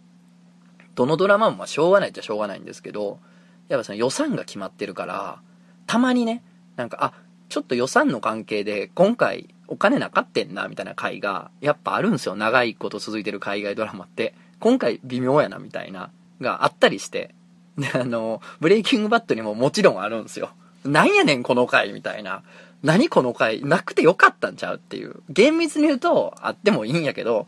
[0.96, 3.20] どのドラマもまあしょうがないっちゃしょうがないんですけど、
[3.68, 5.42] やっぱその予算が決まってるから、
[5.88, 6.44] たまにね、
[6.78, 7.14] なんか、あ、
[7.50, 12.36] ちょっと予算の関係で今回お金なかってんな、みたいな回が、やっぱあるんですよ。
[12.36, 14.34] 長いこと続いてる海外ドラマって。
[14.60, 17.34] 今回微妙やな、みたいな、があったりして。
[17.78, 20.52] で、あの、ブレイキングバットにももちろんあるんですよ。
[20.84, 22.44] なんやねん、この回、みたいな。
[22.84, 25.24] 何この回、なくてよかったんちゃうっていう。
[25.30, 27.48] 厳密に言うと、あってもいいんやけど、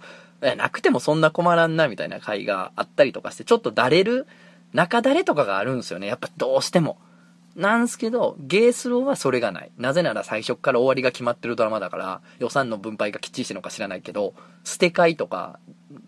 [0.56, 4.28] なくてもそんな困らんな、みたいな回があったりとかして、ちょっとだれる？
[4.74, 6.08] 中だれとかがあるんですよね。
[6.08, 6.98] やっぱどうしても。
[7.56, 9.72] なんすけど、ゲースローはそれがない。
[9.78, 15.60] なぜなら最初から終わりが決まってるドラマだから、予算の分配がきっちりしてるのか知らないけど、捨て替えとか、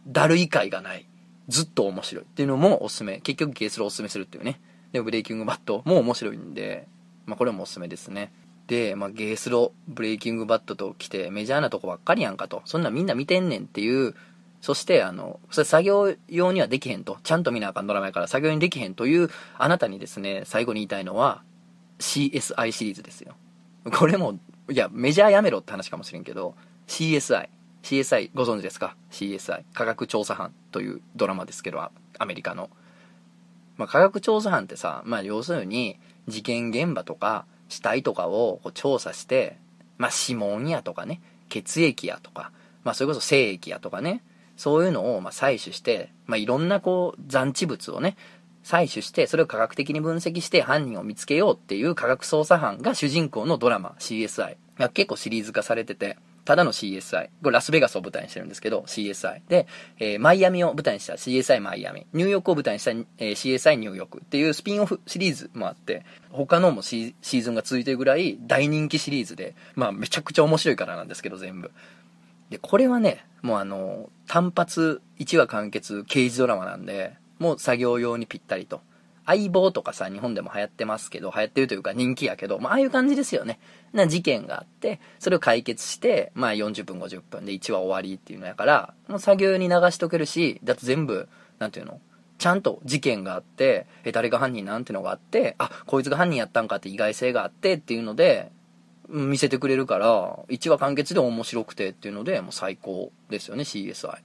[0.07, 1.05] だるい会がない。
[1.47, 3.19] ずっと面白いっていうのもおすすめ。
[3.19, 4.59] 結局ゲースローおすすめするっていうね。
[4.91, 6.87] で、ブレイキングバットも面白いんで、
[7.27, 8.33] まあこれもおすすめですね。
[8.67, 12.61] で、まあゲースロ、ブレイキングバットと来てメジャーなとこばっかりやんかと。
[12.65, 14.15] そんなみんな見てんねんっていう
[14.65, 17.19] そして、あの、それ作業用にはできへんと。
[17.21, 21.43] ちゃんと見なあかんドラマやから作業にできへんという、あなたにですね、最後に言いたいのは、
[21.99, 23.35] CSI シリーズですよ。
[23.93, 24.39] これも、
[24.71, 26.55] いや、メジャーやめろって話かもしれんけど、
[26.87, 27.49] CSI。
[27.83, 29.65] CSI ご存知ですか ?CSI。
[29.75, 31.79] 科学調査班というドラマですけど、
[32.17, 32.71] アメリカの。
[33.77, 39.57] まあ、科学調査班ってさ、まあ、要するに、事件現場とか、死体とかをこう調査して、
[39.97, 42.51] まあ、指紋やとかね、血液やとか、
[42.83, 44.23] まあ、それこそ精液やとかね、
[44.57, 48.15] そういうのをま採取して、まあ、いろんなこう残地物をね、
[48.63, 54.57] 採取して、それを科学的に分析して犯人を見つけようっていう科学捜査班が主人公のドラマ CSI。
[54.93, 57.29] 結構シリーズ化されてて、ただの CSI。
[57.41, 59.41] これラスベガスを舞台にしてるんですけど、CSI。
[59.49, 59.67] で、
[59.99, 62.05] えー、マイアミを舞台にした CSI マイアミ。
[62.13, 71.71] ニューヨークを舞台にした、えー、CSI ニューヨークっていうスピンオフシリーズもあって、他のもシーズンが続いてるぐらい大人気シリーズで、まあめちゃくちゃ面白いからなんですけど、全部。
[72.51, 78.81] で、これはね、もうあの、単発1話完結刑事ドラマなんで、もう作業用にぴったりと。
[79.25, 83.59] 相棒とかさ、日本でも流行ってますけど、流行ってるというか人気やけど、まあ、ああいう感じですよね。
[83.93, 91.27] な事件があって、それを解決して、まあ40分50分で1話終わりっていうのやから、もう作業に流しとけるし、だって全部、
[91.59, 91.99] なんていうの
[92.37, 98.51] ちゃんと事件があって、え、誰が犯人なんてのがあって、あ、こいつが犯人やったんかって意外性があってっていうので、
[99.07, 104.17] 見せてくれるから、1話完結で面白くてっていうので、もう最高ですよね、CSI。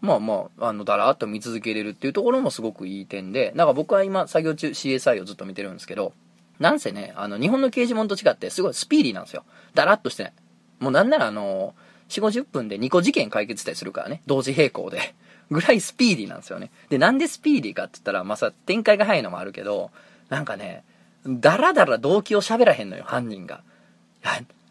[0.00, 6.12] まあまあ、あの、だらーっと見続けれるっていうところもすごくいい点で、なんか僕は今作業中 CSI をずっと見てるんですけど、
[6.58, 9.44] なんせね、あの、日本の刑事物と違ってすごいスピーディーなんですよ。
[9.74, 10.32] だらっとしてない。
[10.80, 11.74] もうなんならあの、
[12.08, 15.14] 4、50分で2個事件解決したりするからね、同時並行で。
[15.50, 16.70] ぐらいスピーディーなんですよね。
[16.90, 19.90] で、なんでスピーディーかって言ったら、まあさ、展開が早いのもあるけど、
[20.28, 20.84] なんかね、
[21.26, 23.62] だらだら動機を喋らへんのよ、犯人が。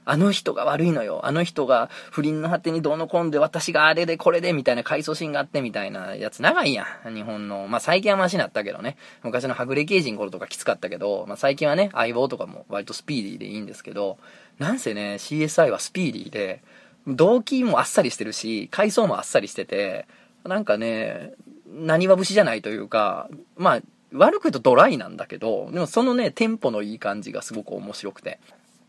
[0.10, 1.26] あの人が悪いのよ。
[1.26, 7.13] あの人が不倫の果てにどうのこんで私があれでこれでみたいな回想シーンがあってみたいなやつ長いやん。
[7.13, 7.67] 日本の。
[7.67, 8.96] まあ、最近はマシになったけどね。
[9.24, 14.17] 昔のはぐれ刑事の頃とかきつかったけど、まあ、最近はね、相棒とかも割とスピーディーでいいんですけど、
[14.60, 16.63] なんせね、CSI はスピーディーで、
[17.08, 20.08] 動機もあっさりしてるし、回想もあっさりしてて、
[20.46, 21.34] なんかね、
[21.70, 23.82] 何は節じゃないというか、まあ、
[24.13, 28.39] 悪く言うとドライなんだけど、でもそのね、テンポのいい感じがすごく面白くて。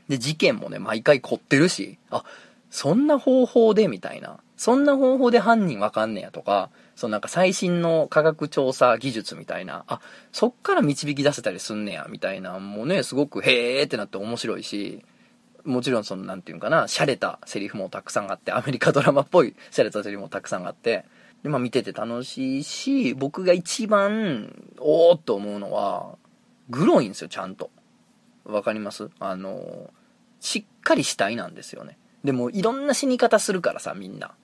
[0.09, 2.25] で、事件もね、毎回凝ってるし、あ、
[2.71, 4.38] そんな方法でみたいな。
[4.57, 10.01] そんな方法で犯人わかんねやとか、そのなんか最新の科学調査技術みたいな、あ、
[10.33, 15.05] そっから導き出せたりすんねや、みたいなもうね、すごくへーってなって面白いし、
[15.64, 21.05] もちろんその、なんていうかな、洒落たセリフもたくさんあって、アメリカドラマっぽい洒落たセリフもたくさんあって、
[21.44, 26.16] で、まあ見てて楽しいし、僕が一番、おーっと思うのは、
[26.68, 27.71] グロいんですよ、ちゃんと。
[28.44, 29.09] わかります？
[29.21, 29.90] あの、
[30.40, 31.98] しっかり死体なんですよね。
[32.24, 34.35] でも、いろんな死に方するからさ、みんな。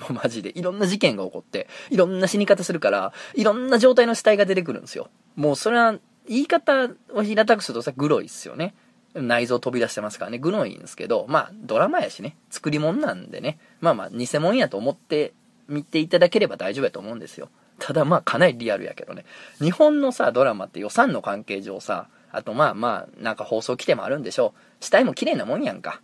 [0.00, 0.56] もうマジで。
[0.56, 5.10] いろんな事件が起こって、いろんな死に方するから、いろんな状態の死体が出てくるんですよ。
[5.34, 5.98] もうそれは、
[6.28, 8.74] 言い方を平たくするとさ、グロいっすよね。
[9.14, 15.32] 内臓飛び出してますからね、グロいんですけど、まあ、ドラマやしね、作り物なんでね、まあまあ、偽物やと思って
[15.68, 17.48] 見ていただければ大丈夫やと思うんですよ。
[17.78, 19.24] ただまあ、かなりリアルやけどね。
[19.60, 24.84] 日本のさ、ドラマって予算の関係上さ、あとまあまあ、なんか放送規定もあるんでしょう。
[24.84, 26.00] 死体も綺麗なもんやんか。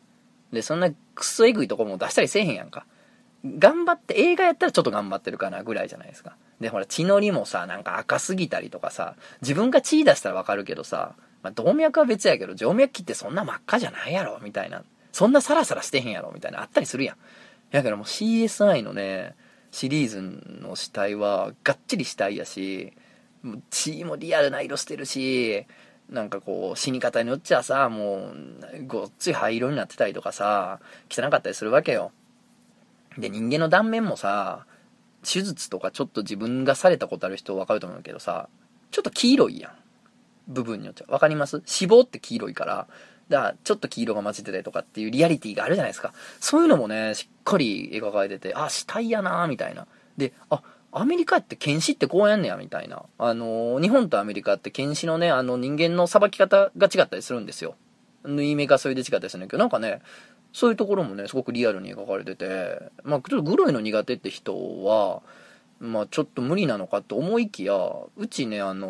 [0.53, 2.87] で、そんなクソエグいとこも出したりせえへんやんか。
[3.45, 6.37] 頑張って、映画やったらちょっと頑張ってるかなぐらいじゃないですか。
[6.61, 14.83] で、ほら、血のりもさ、なんか赤すぎたりとかさ、自分が血出したらわかるけどさ、まあ、動脈は別やけど、静脈切ってそんな真っ赤じゃないやろ、みたいな。
[15.13, 17.17] そんなサラサラしてへんやろ、みたいな、あったりするやん。
[17.71, 19.35] やからもう CSI のね、
[19.71, 20.23] シリーズ
[20.63, 22.95] の死体は、がっちり死体やし、
[23.71, 25.67] 血もリアルな色してるし、
[26.11, 32.13] なんかこう、死に方によっちゃさ、もう、ごっつい灰色になってたりとかさ、汚かったりするわけよ。
[33.19, 34.67] で、人間の断面もさ、
[35.23, 38.49] 手術とかちょっと自分がされたことある人分かると思うけどさ、
[38.91, 39.73] ちょっと黄色いやん。
[40.47, 41.05] 部分によっちゃ。
[41.09, 41.57] わかります？
[41.57, 42.87] 脂肪って黄色いから、
[43.31, 46.13] だからちょっと黄色が混じってたりとかっていうリアリティがあるじゃないですか。
[46.41, 49.87] そういうのもね、しっかり描かれてて、あ、死体やなみたいな。
[50.19, 50.63] で、あ、
[50.97, 53.03] アメリカって検視ってこうやんねや、みたいな。
[53.19, 57.75] あのー、日本とアメリカって検視のね、あの人間の裁き方が違ったりするんですよ。
[58.25, 60.03] 縫い目がそれで違ったりするんだけど、なんかね、
[60.53, 64.55] そういうところもね、すごくリアルに描かれてて、まあ、ちょっとグロいの苦手って人
[64.85, 65.23] は、
[65.81, 67.75] まあちょっと無理なのかと思いきや、
[68.17, 68.89] うちね、あの、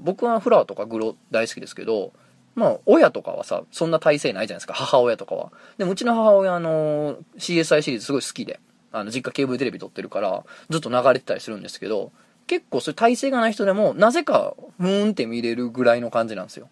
[0.00, 2.12] 僕はフラーとかグロ大好きですけど、
[2.54, 5.52] まあ、親とかはさ、そんな体制ないじゃないですか、母親とかは。
[5.78, 8.60] でも、うちの母親、あの、CSI シリーズすごい好きで、
[8.92, 12.12] あの、実家ケーブルテレビ撮ってるから、ずっと流れてたりするんですけど、
[12.46, 16.68] 結構そういう体制がない人でも、なぜか、ふーんって見れるぐらいの感じなんですよ。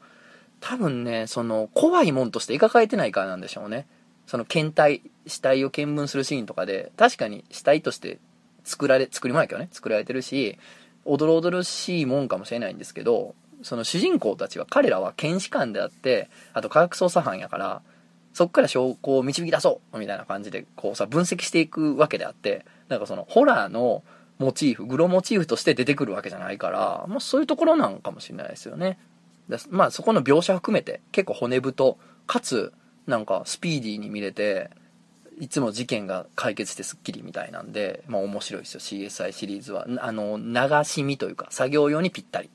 [0.60, 3.86] 多分ね、その、怖いもんとして描かれてないからなんでしょうね。
[4.26, 8.18] その、検体、死体を見聞するシーンとかで、確かに死体として
[8.64, 10.58] 作られ、作り物やけどね、作られてるし、
[11.04, 17.82] おどろおどろしいもんかもしれないんですけど、その主人公たちは、彼らは検視官であって、あと科学捜査班やから、
[18.32, 24.02] そっから証拠を導き出そうみたいな感じで、こうさ、分析していくわけであって、なんかその、ホラーの
[24.38, 28.98] モチーフ、グロモチーフとして出てくるわけじゃないから、まあそういうところなんかもしれないですよね。
[29.68, 32.72] まあそこの描写含めて、結構骨太、かつ、
[33.06, 34.70] なんかスピーディーに見れて、
[35.40, 39.86] いつも事件が解決してスッキリみたいなんで、まあ面白いですよ、CSI シリーズは。
[39.98, 42.50] あの、流し見というか、作業用にぴったり。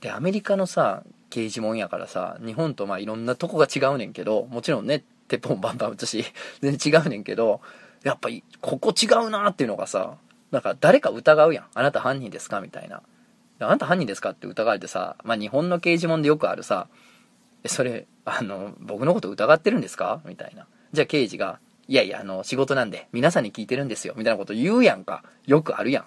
[0.00, 6.26] で、アメリカのさ、刑事もんやからさ、日本とまあいろんなとこが違うねんけど、もちろんね、鉄砲バンバン撃つし、
[6.60, 7.62] 全然違うねんけど、
[8.02, 10.18] やっぱり、ここ違うなっていうのがさ、
[10.50, 11.64] なんか誰か疑うやん。
[11.72, 13.00] あなた犯人ですかみたいな。
[13.58, 16.88] あなた犯人ですかって疑われてさ、まあ日本の刑事もんでよくあるさ、
[17.64, 20.66] え、それ、あの、僕のこと疑ってるんですかみたいな。
[20.92, 25.24] じゃあ刑事が、いやいや、あの、仕事なんで、皆さんに聞いてるんですよ、みたいなこと言うやんか。
[25.46, 26.04] よくあるやん。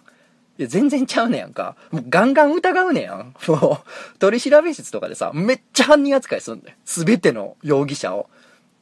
[0.58, 1.76] いや、全然ちゃうねやんか。
[1.92, 3.34] もうガンガン疑うねやん。
[3.48, 6.76] もう、取調室とかでさ、めっちゃ犯人扱いすんだよ。
[6.86, 8.30] すべての容疑者を。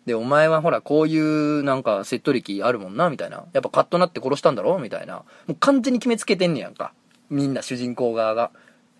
[0.06, 3.46] で、お前はほら、こういうなんか、説得力あるもんな、みたいな。
[3.54, 4.78] やっぱカッとなって殺したんだろ？
[4.80, 5.24] みたいな。
[5.48, 6.94] もう完全に決めつけてんねやんか。
[7.30, 8.52] みんな主人公側が。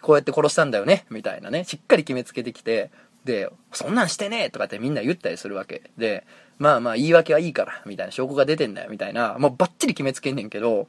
[0.02, 1.06] こうやって殺したんだよね？
[1.10, 1.64] みたいなね。
[1.64, 2.92] しっかり決めつけてきて、
[3.24, 5.92] で、そんなんしてねえとかってみんな言ったりするわけ。
[5.98, 6.26] で、
[6.58, 10.88] まあまあ言い訳はいいから、みたいな証拠が出てんだよ、みたいな、もうバッチリ決めつけんねんけど、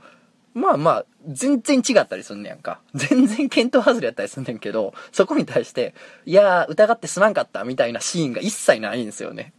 [0.53, 2.81] まあまあ、全然違ったりすんねやんか。
[2.95, 5.95] 全然見当外れやったりすんねんけど、そこに対して、
[6.27, 9.53] いやー、疑ってすまんかった、みたいなシーンが一切ないんですよね。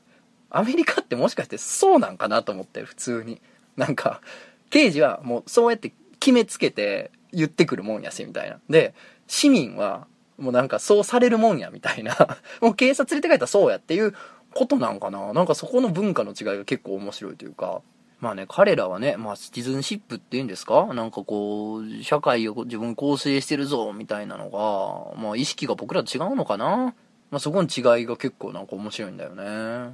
[0.50, 3.42] アメリカってもしかしてそうなんかなと思って、普通に。
[3.76, 4.22] なんか、
[4.70, 8.60] 刑事はもうそうやって決めつけて言ってくるもんやし、みたいな。
[8.70, 8.94] で、
[9.28, 12.16] 市民は、もうなんかそうされるもんや、みたいな。
[12.62, 14.14] もう警察連れて帰ったらそうやっていう
[14.54, 15.34] ことなんかな。
[15.34, 17.82] なんかそこの文化の違いが結構面白いというか。
[18.22, 20.94] まあね、彼らはね、まあ、シティズンシップっていうんですか？
[20.94, 26.96] なんかこう、社会を自分構成してるぞ、みたいなのが、まあ、意識が僕らと違うのかな？
[27.30, 29.94] まあ、そこの違いが結構なんか面白いんだよね。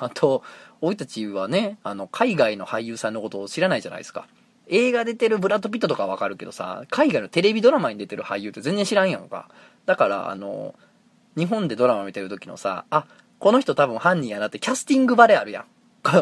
[0.00, 0.42] あ、と、
[0.80, 4.26] 俺たちはね、あの、海外の俳優さんのことを知らないじゃないですか。
[4.68, 9.48] 映画出てるブラッド・ピットとかわかるけどさ、海外のテレビドラマに出てる俳優って全然知らんやんか。
[9.86, 10.74] だから、あの、
[11.36, 13.06] 日本でドラマ見てる時のさ、あ、
[13.38, 15.64] この人多分犯人やなってキャスティングバレあるやん。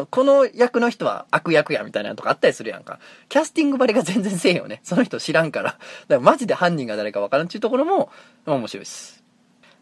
[0.09, 2.99] この役の人は悪役やみたいなのとかあったりするやんか。
[3.29, 4.81] キャスティングバレが全然せえよね。
[4.83, 5.71] その人知らんから。
[5.71, 8.09] だからマジで犯人が誰かわからんっていうところも
[8.45, 9.23] 面白いです。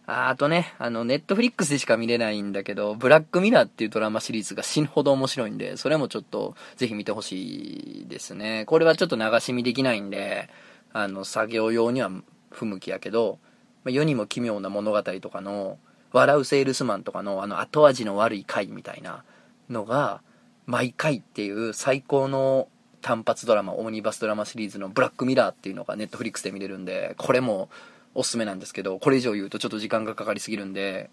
[0.10, 8.63] あとね、あの、ネットフリックスでしか見れないんだけど、ブラックミラーっていうドラマシリーズが死ぬほど面白いんで、それもちょっとぜひ見てほしいですね。
[8.67, 10.50] これはちょっと流し見できないんで、
[10.93, 12.10] あの、作業用には
[12.52, 13.39] 不向きやけど、
[13.84, 15.78] まあ、世にも奇妙な物語とかの、
[16.13, 19.26] 笑うセールスマンとかのあの後味の悪い回みたいな
[19.70, 20.22] のが、
[20.65, 22.70] 毎回っていう最高の
[23.02, 27.70] 単発ドラマ、オムニバスドラマシリーズのブラックミラーっていうのがネットフリックスで見れるんで、これも
[28.18, 31.12] おすすめなんですけど、これ以上言うとちょっと時間がかかりすぎるんで、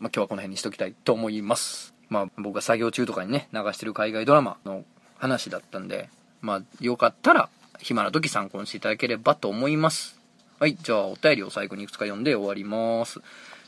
[0.00, 1.94] まあ、今日はこの辺にしときたいと思います。
[2.08, 4.84] まあ、僕が作業中とかにね、流してる海外ドラマの
[5.18, 6.08] 話だったんで、
[6.40, 10.18] まあ、よかったら、暇な時参考にしていただければと思います。
[10.58, 13.20] はい、じゃあお便りを最後にいくつか読んで終わります。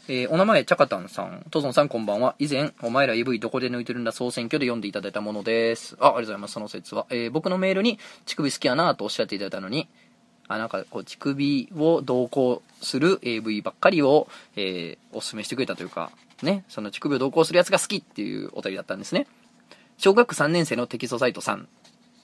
[0.09, 1.44] えー、お名前、チャカタンさん。
[1.51, 2.35] トゾンさん、こんばんは。
[2.38, 5.98] 以前、お前ら EV どこで抜いてるんだ総選挙で読んでいただいたものです。
[6.01, 6.55] あ、ありがとうございます。
[6.55, 7.05] その説は。
[7.11, 9.87] えー、僕のメールに、乳首好きやなとおっしゃっていただいたのに、
[10.48, 16.11] あ、なんか、こう、乳首を同行する AV ばっかりを、えー、お勧めしてくれたというか、
[16.42, 19.26] ね、その乳首を同行するやつが好きっていうお便りだったんですね。
[19.98, 21.68] 小学3年生のテキストサイトさん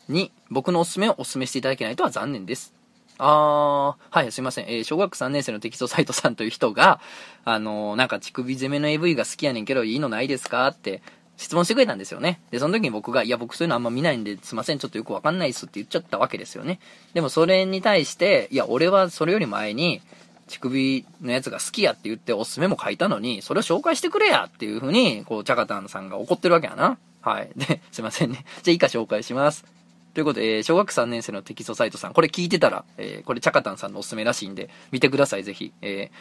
[0.09, 2.73] に、僕のおすすめをお勧めしていただけないとは残念です。
[3.19, 4.67] あー、はい、すいません。
[4.67, 7.01] えー、小学3年生のテキストサイトさんという人が、
[7.45, 11.03] あのー、なんか乳首攻めの AV が好きやねんけど、いいのないですかって
[11.37, 12.41] 質問してくれたんですよね。
[12.51, 16.79] で、その時に僕が、いや、僕そういうのあんま見ないんで、すいません、ちょっとよくわかんないっすって言っちゃったわけですよね。
[17.13, 20.01] でもそれに対して、いや、俺はそれより前に、
[20.47, 26.99] 乳首のやつが好きやって言っておすすめも書いたのに、それを紹介してくれやっていう風に、こう、チャカタンさんが怒ってるわけやな。
[27.23, 27.51] はい。
[27.57, 28.45] で、すいませんね。
[28.63, 29.65] じゃあ以下紹介します。
[30.13, 35.73] ということで、えー、小学3年生のテキストサイトさん、これ聞いてたら、えー、これチャカタンさんのおすすめらしいんで、見てください、ぜひ。
[35.83, 36.15] えー、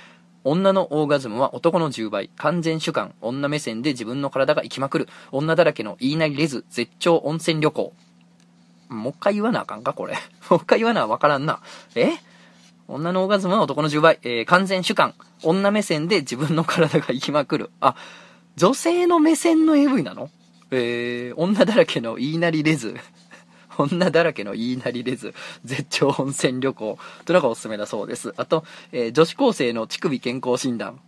[0.43, 7.93] 女のオーガズムは男の10倍、完全主観、女目線で自分の体が生きまくる、女だらけの言いなりれず、絶頂温泉旅行。
[8.89, 10.15] もう一回言わなあかんかこれ。
[10.49, 11.59] もう一回言わなあわからんな。
[11.95, 12.11] え？
[12.87, 14.19] 女のオーガズムは男の10倍。
[14.23, 15.13] えー、完全主観。
[15.41, 17.71] 女目線で自分の体が生きまくる。
[17.79, 17.95] あ、
[18.55, 20.29] 女性の目線の AV なの？
[20.71, 22.95] えー、女だらけの言いなりレズ。
[23.77, 25.33] 女だらけの言いなりレズ。
[25.65, 26.97] 絶頂温泉旅行。
[27.25, 28.33] というのがおすすめだそうです。
[28.37, 30.99] あと、えー、女子高生の乳首健康診断。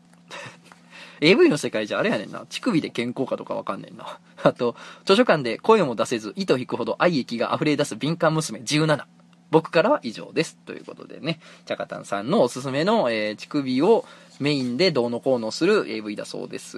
[1.21, 2.45] AV の世界じゃあれやねんな。
[2.49, 4.19] 乳首で健康かとかわかんねんな。
[4.43, 9.05] あと、図書館で声も出せず、糸引くほど愛液が溢れ出す敏感娘17。
[9.51, 10.57] 僕からは以上です。
[10.65, 14.05] ということでね、チャカタンさんのおすすめの、えー、乳首を
[14.39, 16.77] メインでどうのこうのする AV だそうです。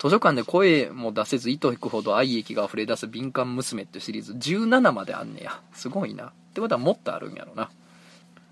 [0.00, 5.60] 図書館で声も出せず糸引くほど愛液が溢れ出す敏感娘ってシリーズ17まであんねや。
[5.74, 6.28] すごいな。
[6.28, 7.70] ってことはもっとあるんやろな。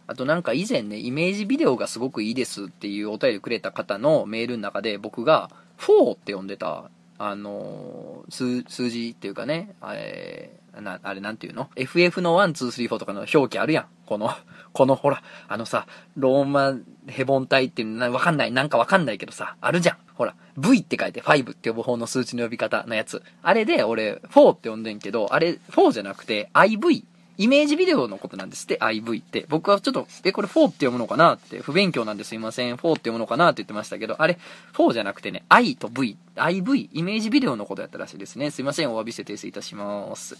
[0.06, 13.86] あとなんか以前ね、イメージビデオがすごくいいですっていうお便りくれた方のメールの中で僕が4って呼んでた、あのー、数字っていうかね、え、な、あれなんていうの ?FF の1、2、3、4とかの表記あるやん。
[14.06, 14.30] この、
[14.72, 16.74] このほら、あのさ、ローマ
[17.06, 19.96] ヘボン体っていうのわかんない、なんかわかんないけどさ、あるじゃん。
[20.14, 23.22] ほら、V って書いて5って呼ぶ方の数値の呼び方のやつ。
[23.42, 27.04] あれで俺4って呼んでんけど、あれ4じゃなくて IV。
[27.38, 29.46] イメージビデオのことなんですって、IV って。
[29.48, 34.38] 僕はちょっと、え、これ4って読むのかなって、不勉強なんですいません、4って読むのかなって言ってましたけど、あれ、
[34.74, 38.50] 4じゃなくてね、I と V、IV、イメージビデオのことやったらしいですね。
[38.50, 40.36] すいません、お詫びして訂正いたします。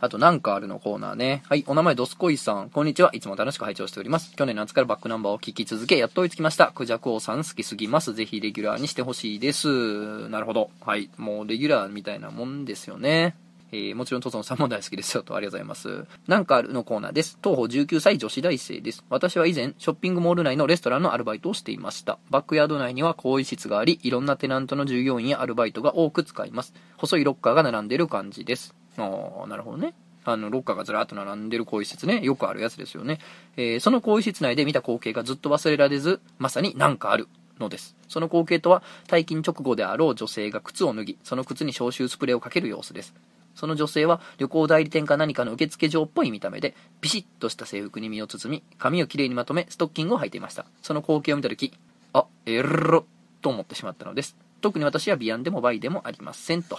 [0.00, 1.44] あと、なんかあるのコーナーね。
[1.48, 2.68] はい、お名前、ドスコイさん。
[2.68, 3.10] こんにちは。
[3.14, 4.34] いつも楽しく拝聴しております。
[4.34, 6.72] 去年夏からバックナンバーを聞き続け、やっと追いつきました。
[6.74, 8.12] クジャクオさん好きすぎます。
[8.12, 10.28] ぜひレギュラーにしてほしいです。
[10.30, 10.70] なるほど。
[10.80, 13.36] はい、もうレギュラーみたいなもんですよね。
[13.74, 15.24] えー、もちろん、トソンさんも大好きですよ。
[15.24, 16.06] と、ありがとうございます。
[16.28, 17.38] なんかあるのコーナーです。
[17.42, 19.04] 東方19歳女子大生です。
[19.10, 22.20] 私は以前、ショッピングモール内のレストランのアルバイトをしていました。
[22.30, 26.72] バックヤード内には更衣室があり、いろんなテナントの従業員やアルバイトが多く使います。
[26.96, 28.76] 細いロッカーが並んでる感じです。
[28.96, 29.94] あー、なるほどね。
[30.24, 33.18] あの、ロッカーがずらっと並んでる更衣室ね、よくあるやつですよね。
[33.56, 37.26] えー、その更衣室内で見た光景がずっと忘れられず、まさになんかある
[37.58, 37.96] のです。
[38.08, 43.14] その光景とは、退勤直後であろう女性が靴を脱ぎ、その靴に消臭スプレーをかける様子です。
[43.54, 50.66] その女性は旅行代理店か何かの受付嬢っぽい見た目で、ビシッとした制服に身を包み、髪をきれいにまとめ、ストッキングを履いていました。
[50.82, 51.72] その光景を見たとき、
[52.12, 53.04] あ、えろ
[53.42, 54.36] と思ってしまったのです。
[54.60, 56.78] 特に私はビアンでもバイでもありませんと。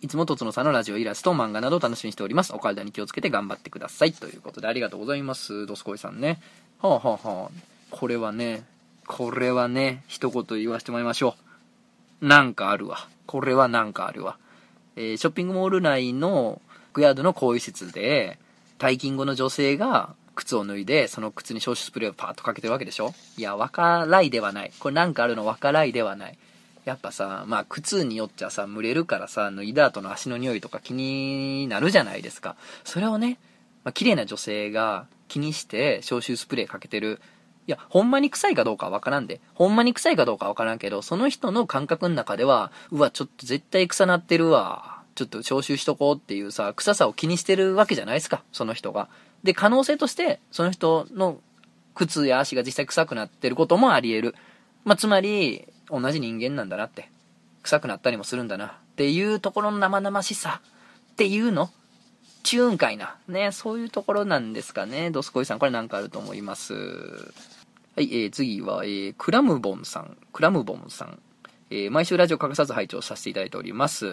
[0.00, 2.52] いつもとつのさんのラジオイラスト、漫画などを楽しみにしております。
[2.54, 4.12] お体に気をつけて頑張ってください。
[4.12, 5.66] ということで、ありがとうございます。
[5.66, 6.40] ドスコイさんね。
[6.80, 7.50] はあはあはあ。
[7.90, 8.64] これはね、
[9.06, 11.36] これはね、一言言わせてもらいましょ
[12.20, 12.26] う。
[12.26, 13.08] なんかあるわ。
[13.26, 14.38] これはなんかあるわ。
[14.96, 16.60] えー、ショッピングモール内の
[16.92, 18.38] グヤードの更衣室で、
[18.78, 23.14] 退勤後の女性が靴を脱いで、その靴に消臭スプレーをパーッとかけてるわけでしょ？
[23.36, 24.72] いや、わからいではない。
[24.78, 26.38] これなんかあるのわからいではない。
[26.84, 32.56] やっぱさ、まあ靴によっちゃさ、蒸れるからさ、脱いだ後の足の匂いとか気になるじゃないですか。
[32.84, 33.38] それをね、
[33.84, 37.20] まあ、綺麗な女性が気にして消臭スプレーかけてる。
[37.66, 39.40] いや、ほんまに臭いかどうかはわからんで。
[39.54, 45.02] ほんまに臭いかどうかわからんけど、その人の感覚の中では、うわ、ちょっと絶対臭なってるわ。
[45.16, 49.08] ちょっと消臭しとこうっていうさ、臭さを気にしてるわけじゃないですか、その人が。
[49.42, 51.40] で、可能性として、その人の
[51.94, 54.34] 靴や足が実際臭くなってることもあり得る。
[54.84, 57.10] まあ、つまり、同じ人間なんだなって。
[57.62, 58.66] 臭くなったりもするんだな。
[58.66, 60.60] っていうところの生々しさ
[61.12, 61.70] っていうの
[62.42, 63.16] チューンかいな。
[63.26, 65.10] ね、そういうところなんですかね。
[65.10, 66.74] ドスコイさん、これなんかあると思います。
[67.96, 70.18] はい、えー、次は、えー、クラムボンさん。
[70.30, 71.18] クラムボンさん。
[71.70, 74.06] えー、毎週ラジオ欠かさず拝聴させていただいております。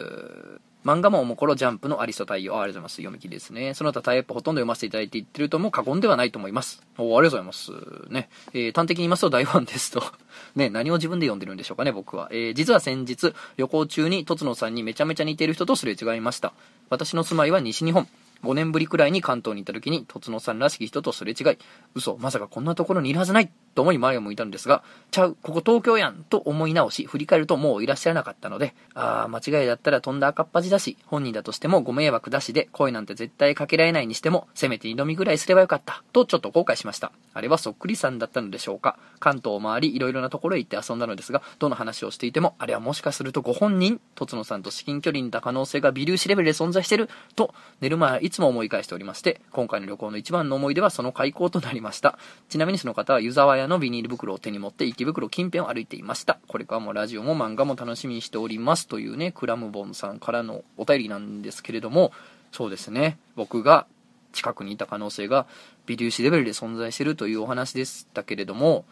[0.85, 2.95] 漫画もおもころジャンプのアリスト対応、ありがとうございます。
[2.95, 3.73] 読み切りですね。
[3.73, 6.81] その他タイアップほとんど読ませていただいていってるとも過言ではないと思います。
[6.97, 7.71] おありがとうございます。
[8.09, 8.29] ね。
[8.53, 10.01] えー、端的に言いますと大ファンですと。
[10.55, 12.29] ね、何を自分で読んでるんでしょうかね、僕は。
[12.31, 16.53] えー、実は先日、旅行中にとつのさんにめちゃめちゃ似てる人とすれ違いました。
[16.89, 18.07] 私の住まいは西日本。
[18.43, 21.57] 5年ぶりくらいに関東に行った時に、とつのさんらしき人とすれ違い、
[21.95, 37.11] 嘘、まさかこんなところにいるはずないと思い前を向いたんですが、ちゃう、ここ東京やんと思い直し、振り返るともういらっしゃらなかったので、あー、間違いだったらとんだ赤っ端だし、本人だとしてもご迷惑だしで、声なんて絶対かけられないにしても、せめて二度見ぐらいすればよかった、とちょっと後悔しました。
[37.33, 38.97] あれはそっくりさんだったのでしょうか？
[39.19, 52.17] 関東を回り、いろいろなところへ行って遊んだのですが、どの話をしていても、あれはもしかするとご本人、とつのさんと至近距離にいた可能性が微粒子レベルで存在してる、と、寝る前いつも思い返しておりまして、今回の旅行の一番の思い出はその開口となりました。
[52.49, 56.39] ちなみにその方は湯沢屋のビニール袋を手に持って池袋近辺を歩いていました。
[56.47, 62.11] これからもラジオも漫画も楽しみにしておりますというね、クラムボンさんからのお便りなんですけれども、
[62.51, 63.87] そうですね、僕が
[64.31, 65.45] 近くにいた可能性が
[65.85, 68.85] 微粒子レベルで存在してるというお話でしたけれども、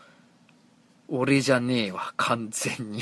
[1.08, 3.02] 俺じゃねえわ、完全に。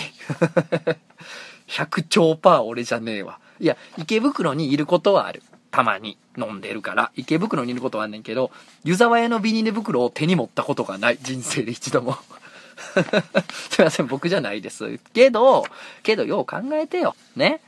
[1.67, 3.39] 100兆パー俺じゃねえわ。
[3.59, 5.43] いや、池袋にいることはある。
[5.71, 8.51] たまに飲んでるから、池袋にいることはあんねんけど、
[8.83, 11.19] 湯沢屋のビニール袋を手に持ったことがない。
[11.21, 12.17] 人生で一度も。
[13.69, 14.99] すいません、僕じゃないです。
[15.13, 15.65] けど、
[16.03, 17.15] けどよう考えてよ。
[17.35, 17.61] ね。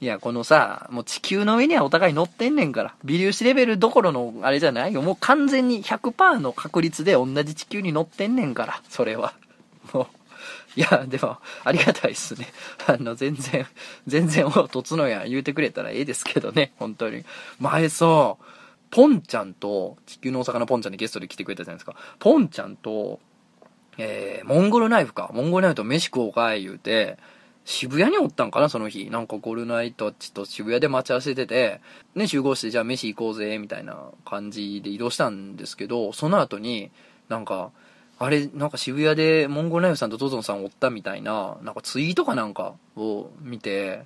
[0.00, 2.94] いや、このさ、もう地球の上にはお互い乗ってんねんから。
[3.04, 5.00] 微粒子レベルどころのあれじゃないよ。
[5.00, 8.82] もう完全に100%の確率で同じ地球に乗ってんねんから。
[8.88, 9.32] それは。
[9.92, 10.06] もう。
[10.76, 12.48] いや、でも、ありがたいっすね。
[12.86, 13.66] あの、全然、
[14.06, 16.72] 全然、お、とつのや言うてくれたらええですけどね。
[16.78, 17.24] 本当に。
[17.60, 18.36] 前さ、
[18.90, 21.96] ポンちゃんと、地球の大阪のポンちゃんでゲストで来てくれたじゃないですか。
[22.18, 23.20] ポンちゃんと、
[23.98, 25.30] えー、モンゴルナイフか。
[25.34, 27.18] モンゴルナイフと飯食おうかい言うて、
[27.64, 29.10] 渋谷におったんかな、その日。
[29.10, 31.80] なんかゴルナイトちと渋谷で待ち合わせてて、
[32.14, 36.90] ね、集合してじゃあ飯行こうぜ、みたいな感じで移動したんですけど、その後に、
[37.28, 37.70] なんか、
[38.18, 44.04] あれ、なんか渋谷でモンゴルナイフさんとトゾンさんおったみたいな、なんかツイートかなんかを見て、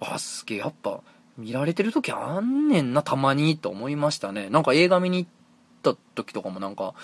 [0.00, 1.00] あ、すげえ、やっぱ、
[1.36, 4.50] 見られてる時あんねんな、たまに、と思いましたね。
[4.50, 5.30] なんか映画見に行っ
[5.82, 6.94] た時とかもなんか、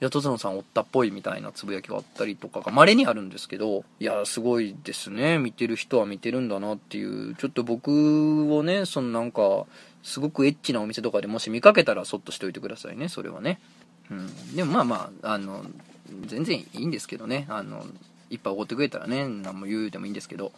[0.00, 5.38] ヤトズノさんおったっぽいみたいなつぶやきがあったりとかが稀にあるんですけど、いや、すごいですね。
[5.38, 9.66] 見てる人は見てるんだなっていう、ちょっと僕をね、そのなんか、
[10.04, 13.60] すごくエッチなお店とかでもし見かけたらそっとしておいてくださいね、それはね。
[14.10, 14.56] うん。
[14.56, 15.64] でもまあまあ、あの、
[16.26, 17.46] 全然いいんですけどね。
[17.48, 17.84] あの、
[18.30, 20.52] いっぱいおごってくれたらね、何も言うでもいいんですけど。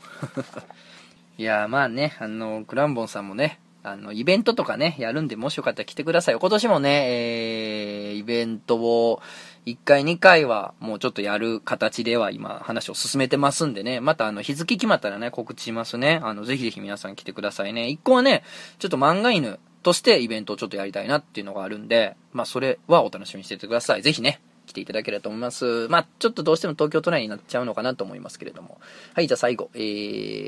[1.39, 6.39] いやまあね、あの、クランボンさんもね、あの、イベントとかね、やるんで、もしよかったら来てください。
[6.39, 9.23] 今年もね、えー、イベントを、
[9.67, 16.21] 1回2回は、もうちょっとやる形では今、話を進めてますんでね、またあの、日付決まったらね、告知しますね。
[16.23, 17.85] あの、ぜひぜひ皆さん来てくださいね。
[17.85, 18.43] 1個はね、
[18.79, 24.03] ちょっと漫画犬としてイベントをちょっとやりたいなっていうのがあるんで、まあ、それはお楽しみにしててください。
[24.03, 25.89] ぜひね、来ていただければと思います。
[25.89, 28.79] まあ、ちょっとどうしても東京都内になっちゃうのかなと思いますけれども。
[29.15, 29.71] はい、じゃあ最後。
[29.75, 29.79] え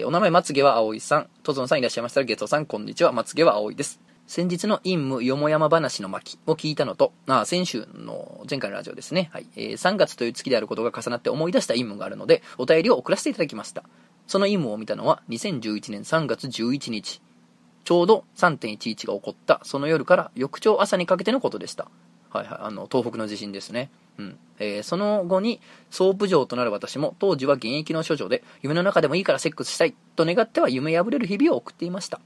[0.00, 1.28] ー、お名前、まつげは葵さん。
[1.42, 3.12] とぞんさんいらっしゃいましたら、月尾さん、こんにちは。
[3.12, 4.00] まつげは葵です。
[4.26, 9.30] 先日の陰夢よもやま話の巻を聞いたのと、あ、先週の前回のラジオですね。
[9.32, 9.46] はい。
[9.56, 13.82] えー、3月という月であることが重なって思い出した陰夢があるので、お便りを送らせていただきました。
[14.26, 17.20] その淫夢を見たのは2011年3月11日。
[17.84, 21.88] ちょうど3.11が起こったその夜から翌朝朝にかけてのことでした。
[22.30, 22.58] はいはい。
[22.62, 23.90] あの、東北の地震ですね。
[24.18, 24.38] うん。
[24.58, 25.60] えー、その後に、
[25.90, 32.20] ソープ嬢となる私も、当時は現役の処女で、夢の中でもいいからセックスしたい、と願っては夢破れる日々を送っていました。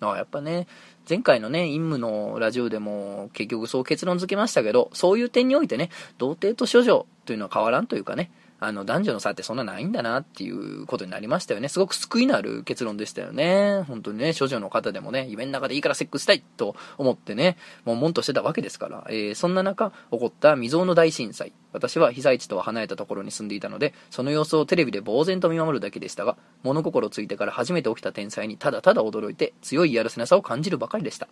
[0.00, 0.68] ああやっぱね、
[1.08, 8.30] 前回のね、淫夢のラジオでも結局そう結論付けましたけど、そういう点においてね、童貞と処女というのは変わらんというかね、
[8.60, 11.68] あの、男女の差ってそんなないんだなっていうことになりましたよね。
[11.68, 13.82] すごく救いのある結論でしたよね。
[13.86, 21.52] 本当にね、処女の方でもね、夢の中でいいからセックスしたいと思ってね、もう悶としてたわけですから、えー、そんな中、起こった未曾有の大震災。
[21.72, 31.28] 私は被災地とは離れたところに住んでいたので、その様子をテレビで呆然と見守るだけでしたが、物心ついてから初めて起きた天才にただただ驚いて、強いやるせなさを感じるばかりでした。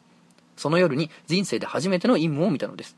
[0.57, 2.97] その夜に人生で初めての陰夢を見たのです。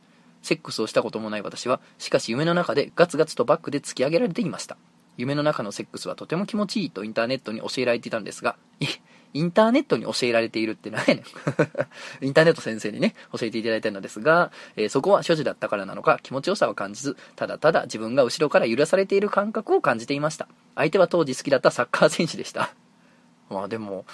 [0.48, 4.76] セックスをしたこともない私は、しかし夢の中でガツガツとバックで突き上げられていました。
[5.18, 8.56] 夢の中のセックスはとても気持ちいいとインターネットに教えられていたんですが、
[9.34, 11.24] インターネットに教えられているって何やねん
[12.24, 20.48] インターネット先生にね、教えていただいたのですが、えー、そこは所持だったからなのか気持ちよさは感じず、ただただ自分が後ろから揺らされている感覚を感じていました。
[20.76, 22.72] 相手は当時好きだったサッカー選手でした。
[23.50, 24.06] まあでも、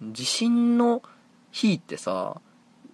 [0.00, 1.02] 地震の
[1.50, 2.40] 日ってさ、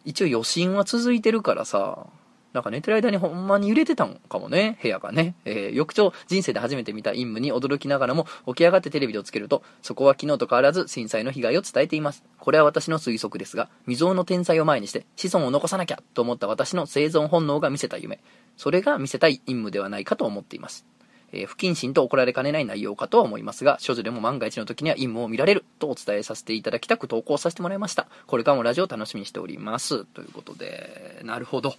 [0.04, 2.06] 一応余震は続いてるからさ、
[2.52, 5.34] なんか寝てる間にほんまに揺れてたんかもね、部屋がね。
[5.44, 12.24] えー、翌朝、人生で初めて見た陰夢に驚きながらも、起き上がってテレビをつけると、そこは昨日と変わらず震災の被害を伝えています。
[12.38, 18.20] これは私の推測ですが、未曾有の天才を前にして、子孫を残さなきゃと思った私の生存本能が見せた夢。
[18.56, 20.84] それが見せたい陰夢ではないかと思っています。
[21.32, 28.06] えー、不謹慎と怒られかねない内容かとは思いますが、少女でも万が一の時には陰夢を見られるとお伝えさせていただきたく投稿させてもらいました。
[28.26, 30.04] これからもラジオを楽しみにしております。
[30.04, 31.74] ということで、なるほど。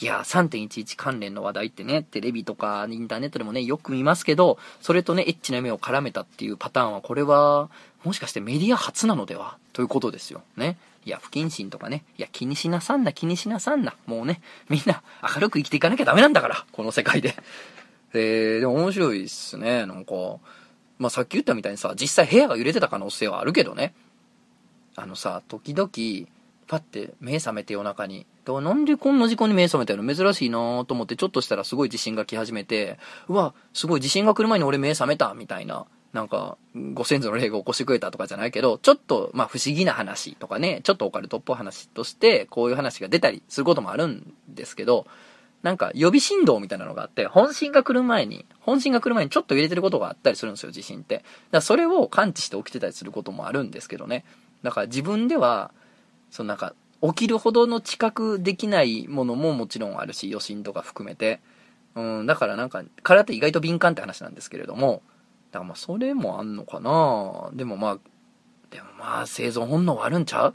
[0.00, 7.70] いやー、3.11関連の話題ってね、テレビとかインターネットでもね、よく見ますけど、それとね、エッチな目を絡めたっていうパターンは、これは、
[8.04, 9.56] もしかしてメディア初なのでは？
[9.72, 10.42] ということですよ。
[10.56, 10.76] ね。
[11.04, 12.04] いや、不謹慎とかね。
[12.16, 13.94] いや、気にしなさんな、気にしなさんな。
[14.06, 15.02] もうね、みんな
[15.34, 17.34] 明るく生きていかなきゃダメなんだから、この世界で。
[18.14, 19.86] えー、でも面白いっすね。
[19.86, 20.12] なんか、
[20.98, 23.94] まあ、さっき言ったみたいにさ、実際部屋が揺れてた可能性はあるけどね。
[24.96, 25.90] あのさ、時々、
[26.66, 28.26] パッて目覚めて夜中に。
[28.44, 30.14] だからなんでこんな時間に目覚めたの？
[30.14, 32.98] 珍しいなと思ってちょっとしたらすごい地震が来始めて、
[33.28, 35.86] うわ、すごい地震が来る前に俺目覚めたみたいな。
[36.12, 36.56] なんか、
[36.94, 45.06] ご先祖の霊が起こしてくれたとかじゃないけど、ちょっと、まあ不思議な話とかね、ちょっとオカルトっぽい話として、こういう話が出たりすることもあるんですけど、
[45.62, 51.16] なんか予備振動みたいなのがあって、本震が来る前に、本震が来る前にちょっと入れてることがあったりするんですよ、地震って。
[51.16, 54.24] だからそれを感知して起きてたりすることもあるんですけどね。
[54.62, 55.72] だから自分では、
[56.30, 61.40] そのなんか、起きるほどの知覚できないものももちろんあるし、余震とか含めて。
[61.94, 65.02] うん、だからなんか、体って意外と敏感って話なんですけれども、
[65.50, 67.98] だからまあそれもあんのかなでもまあ、
[68.70, 70.54] でもまあ生存本能はあるんちゃう？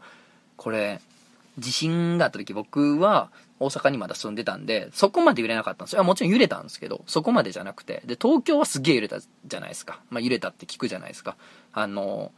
[0.55, 1.01] これ、
[1.57, 3.29] 地震があった時僕は
[3.63, 6.03] 大阪にまだ住んでたんで、そこまで揺れなかったんですよ。
[6.03, 8.03] もちろん揺れたんですけど、そこまでじゃなくて。
[8.05, 10.01] で、東京はすげえ揺れたじゃないですか。
[10.09, 11.37] まあ揺れたって聞くじゃないですか。
[11.71, 12.31] あの、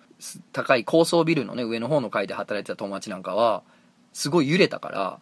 [0.54, 3.64] 高い高層ビルのね、上の方の階で働いてた友達なんかは、
[4.14, 5.20] すごい揺れたから、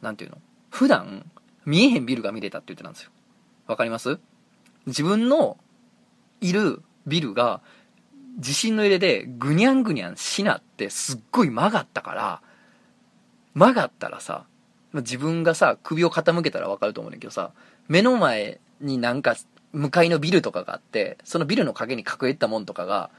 [0.00, 0.38] なんていうの？
[0.70, 1.30] 普段、
[1.66, 3.10] 見えへんビルが見れたって言ってたんですよ。
[3.66, 4.18] わかります？
[4.86, 5.58] 自分の
[6.40, 7.60] いるビルが、
[8.38, 12.42] 地震の揺れでぐにゃんぐにゃんしなってすっごい曲がったから、
[13.52, 14.46] 曲がったらさ、
[14.92, 17.52] 自分がさ、首を傾けたらわかると思うんだけどさ、
[17.88, 19.36] 目の前になんか、
[19.72, 23.10] 向かいのビルとかがあって、そのビルの陰に隠れたもんとかが、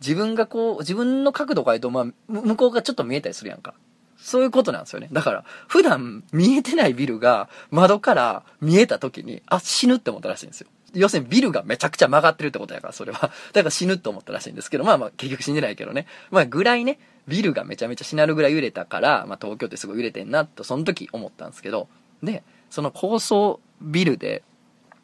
[0.00, 3.74] 自分がこう、自分の角度から言うと、まあ、向こうがちょっと見えたりするやんか。
[4.16, 5.08] そういうことなんですよね。
[5.12, 10.68] だから、普段見えてないビルが窓から見えた時に、あ、死ぬって思ったらしいんですよ。
[10.94, 13.30] 要するにビルがめちゃくちゃ曲がってるってことやから、それは。
[13.52, 16.06] だから死ぬって思ったらしいんですけど、まあまあ結局死んでないけどね。
[16.30, 21.88] まあぐらいね、ビルがめちゃめちゃしなるぐらい揺れたから、まあ東京ってすごい揺れてんなと、その時思ったんですけど、
[22.22, 24.42] で、その高層ビルで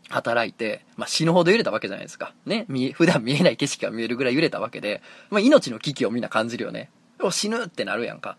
[0.09, 2.35] 働いて、まあ、死ぬほど揺れたわけじゃないですか。
[2.45, 2.66] ね。
[2.68, 6.91] 見 普段見えない景色が見えるぐらい揺れたわけで、まあ、命の危機をみんな感じるよね。
[7.30, 8.37] 死ぬってなるやんか。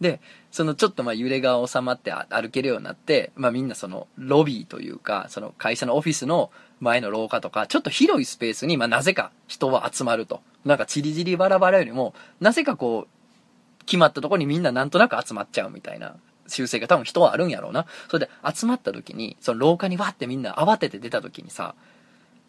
[0.00, 0.20] で、
[0.50, 6.50] そのちょっとまあ揺れが収まって歩けるようになって、まあみんなそのロビーというか、その会社のオフィスの
[6.82, 10.42] 前の廊下とか、ちょっと広いスペースに、まあなぜか人は集まると。
[10.64, 16.16] なんかチリチリバラバラよりも、なぜかこう、決まったとこにみんななんとなく集まっちゃうみたいな
[16.48, 17.86] 習性が多分人はあるんやろうな。
[18.08, 21.76] それで集まった時に、その廊下にわってみんな慌てて出た時にさ、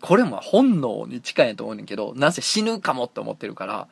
[0.02, 3.88] これも本能に近いやと思うねんけど、なぜ死ぬかもって思ってるから、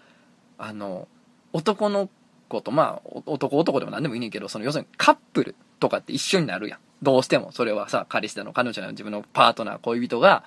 [0.58, 1.08] あの、
[1.54, 2.10] 男の
[2.50, 6.80] 子と、まあ、男男でも何でもいいねんけど、その要するにカップルとかって一緒になるやん。
[7.02, 7.52] どうしても。
[7.52, 10.44] それはさ、彼氏だの、彼女だの自分のパートナー、恋人が、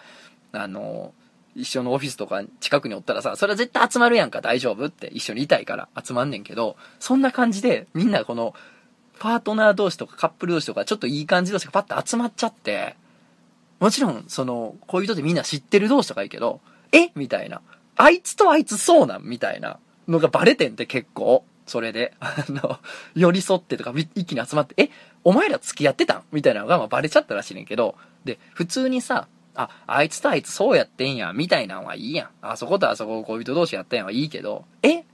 [0.53, 1.13] あの、
[1.57, 8.55] 一緒のオフィスとか近くにおったらさ、それは絶対集まるやんか、大丈夫って一緒にいたいから集まんねんけど、そんな感じでみんなこの
[9.21, 12.97] パートナー同士とかカップル同士とかちょっといい感じ同士がパッと集まっちゃって、
[13.79, 17.11] もちろん、その、恋人ってみんな知ってる同士とかいいけど、え？
[17.15, 17.61] みたいな。
[17.97, 19.23] あいつとあいつそうなん？
[19.23, 19.79] みたいな
[20.09, 21.45] のがバレてんって結構。
[21.67, 22.79] それで、あの、
[23.15, 24.91] 寄り添ってとか一気に集まって、え
[25.25, 26.23] お前ら付き合ってたん？
[26.33, 32.29] みたいなのがまあバレちゃったらしいねんけど、で、普通にさ、あ、あいつとあいつそうやってんや、みたいなんはいいやん。
[32.43, 35.05] あそことあそこ恋人同士やったんやはいいけど、え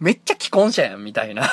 [0.00, 1.48] めっちゃ既婚者やん、みたいな。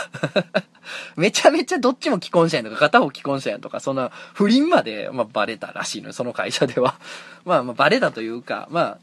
[1.18, 7.00] めちゃめちゃどっちも既婚者やんとか、片方既婚者やんとか、そんな不倫まで、まあ、バレたらしいのよ、その会社では。
[7.44, 8.98] まあ、まあ、バレたというか、まあ、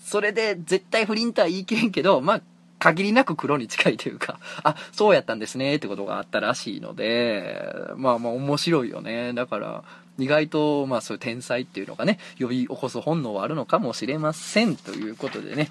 [0.00, 2.40] それで絶対不倫とは言い切れんけど、まあ、
[2.78, 9.32] 限りなく黒に近いというか、 あ、そうやったんですね、ってことがあったらしいので、まあまあ面白いよね。
[9.32, 9.84] だから、
[10.18, 14.76] 意外と、まあそういう天才っていうのがね、呼び起こす本能はあるのかもしれません。
[14.76, 15.68] ということでね、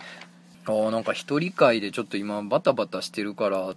[0.66, 3.74] あなんか一人会でちょっと今バタバタしてるから、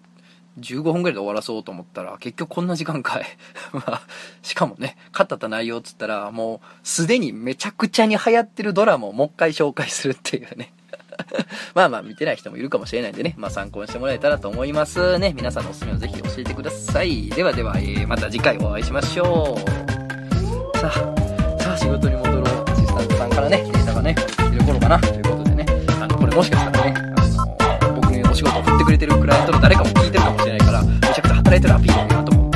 [0.58, 3.24] 15分ぐらいで終わらそうと思ったら、結局こんな時間かい。
[3.72, 4.02] まあ、
[4.42, 10.72] しかもね、語った内容っつったら、もう、すでにめちゃくちゃに流行ってるドラマをもう一回紹介するっていうね。
[11.74, 15.32] まあまあ、見てない人もいるかもしれないんでね、まあ参考にしてもらえたらと思いますね。
[15.36, 17.28] 皆さんのおすすめをぜひ教えてください。
[17.30, 19.58] ではでは、えー、また次回お会いしましょ
[20.74, 20.78] う。
[20.78, 22.42] さあ、さあ仕事に戻ろう。
[22.42, 24.98] アシスタントさんからね、データがね、来てる頃かな。
[24.98, 25.66] ということでね、
[26.00, 32.49] あの、これもしかしたらね、あの、僕にお仕事を振ってくれてるクライアントの誰かも聞いてるかもしれないから、めちゃくちゃ働いてるアピールになと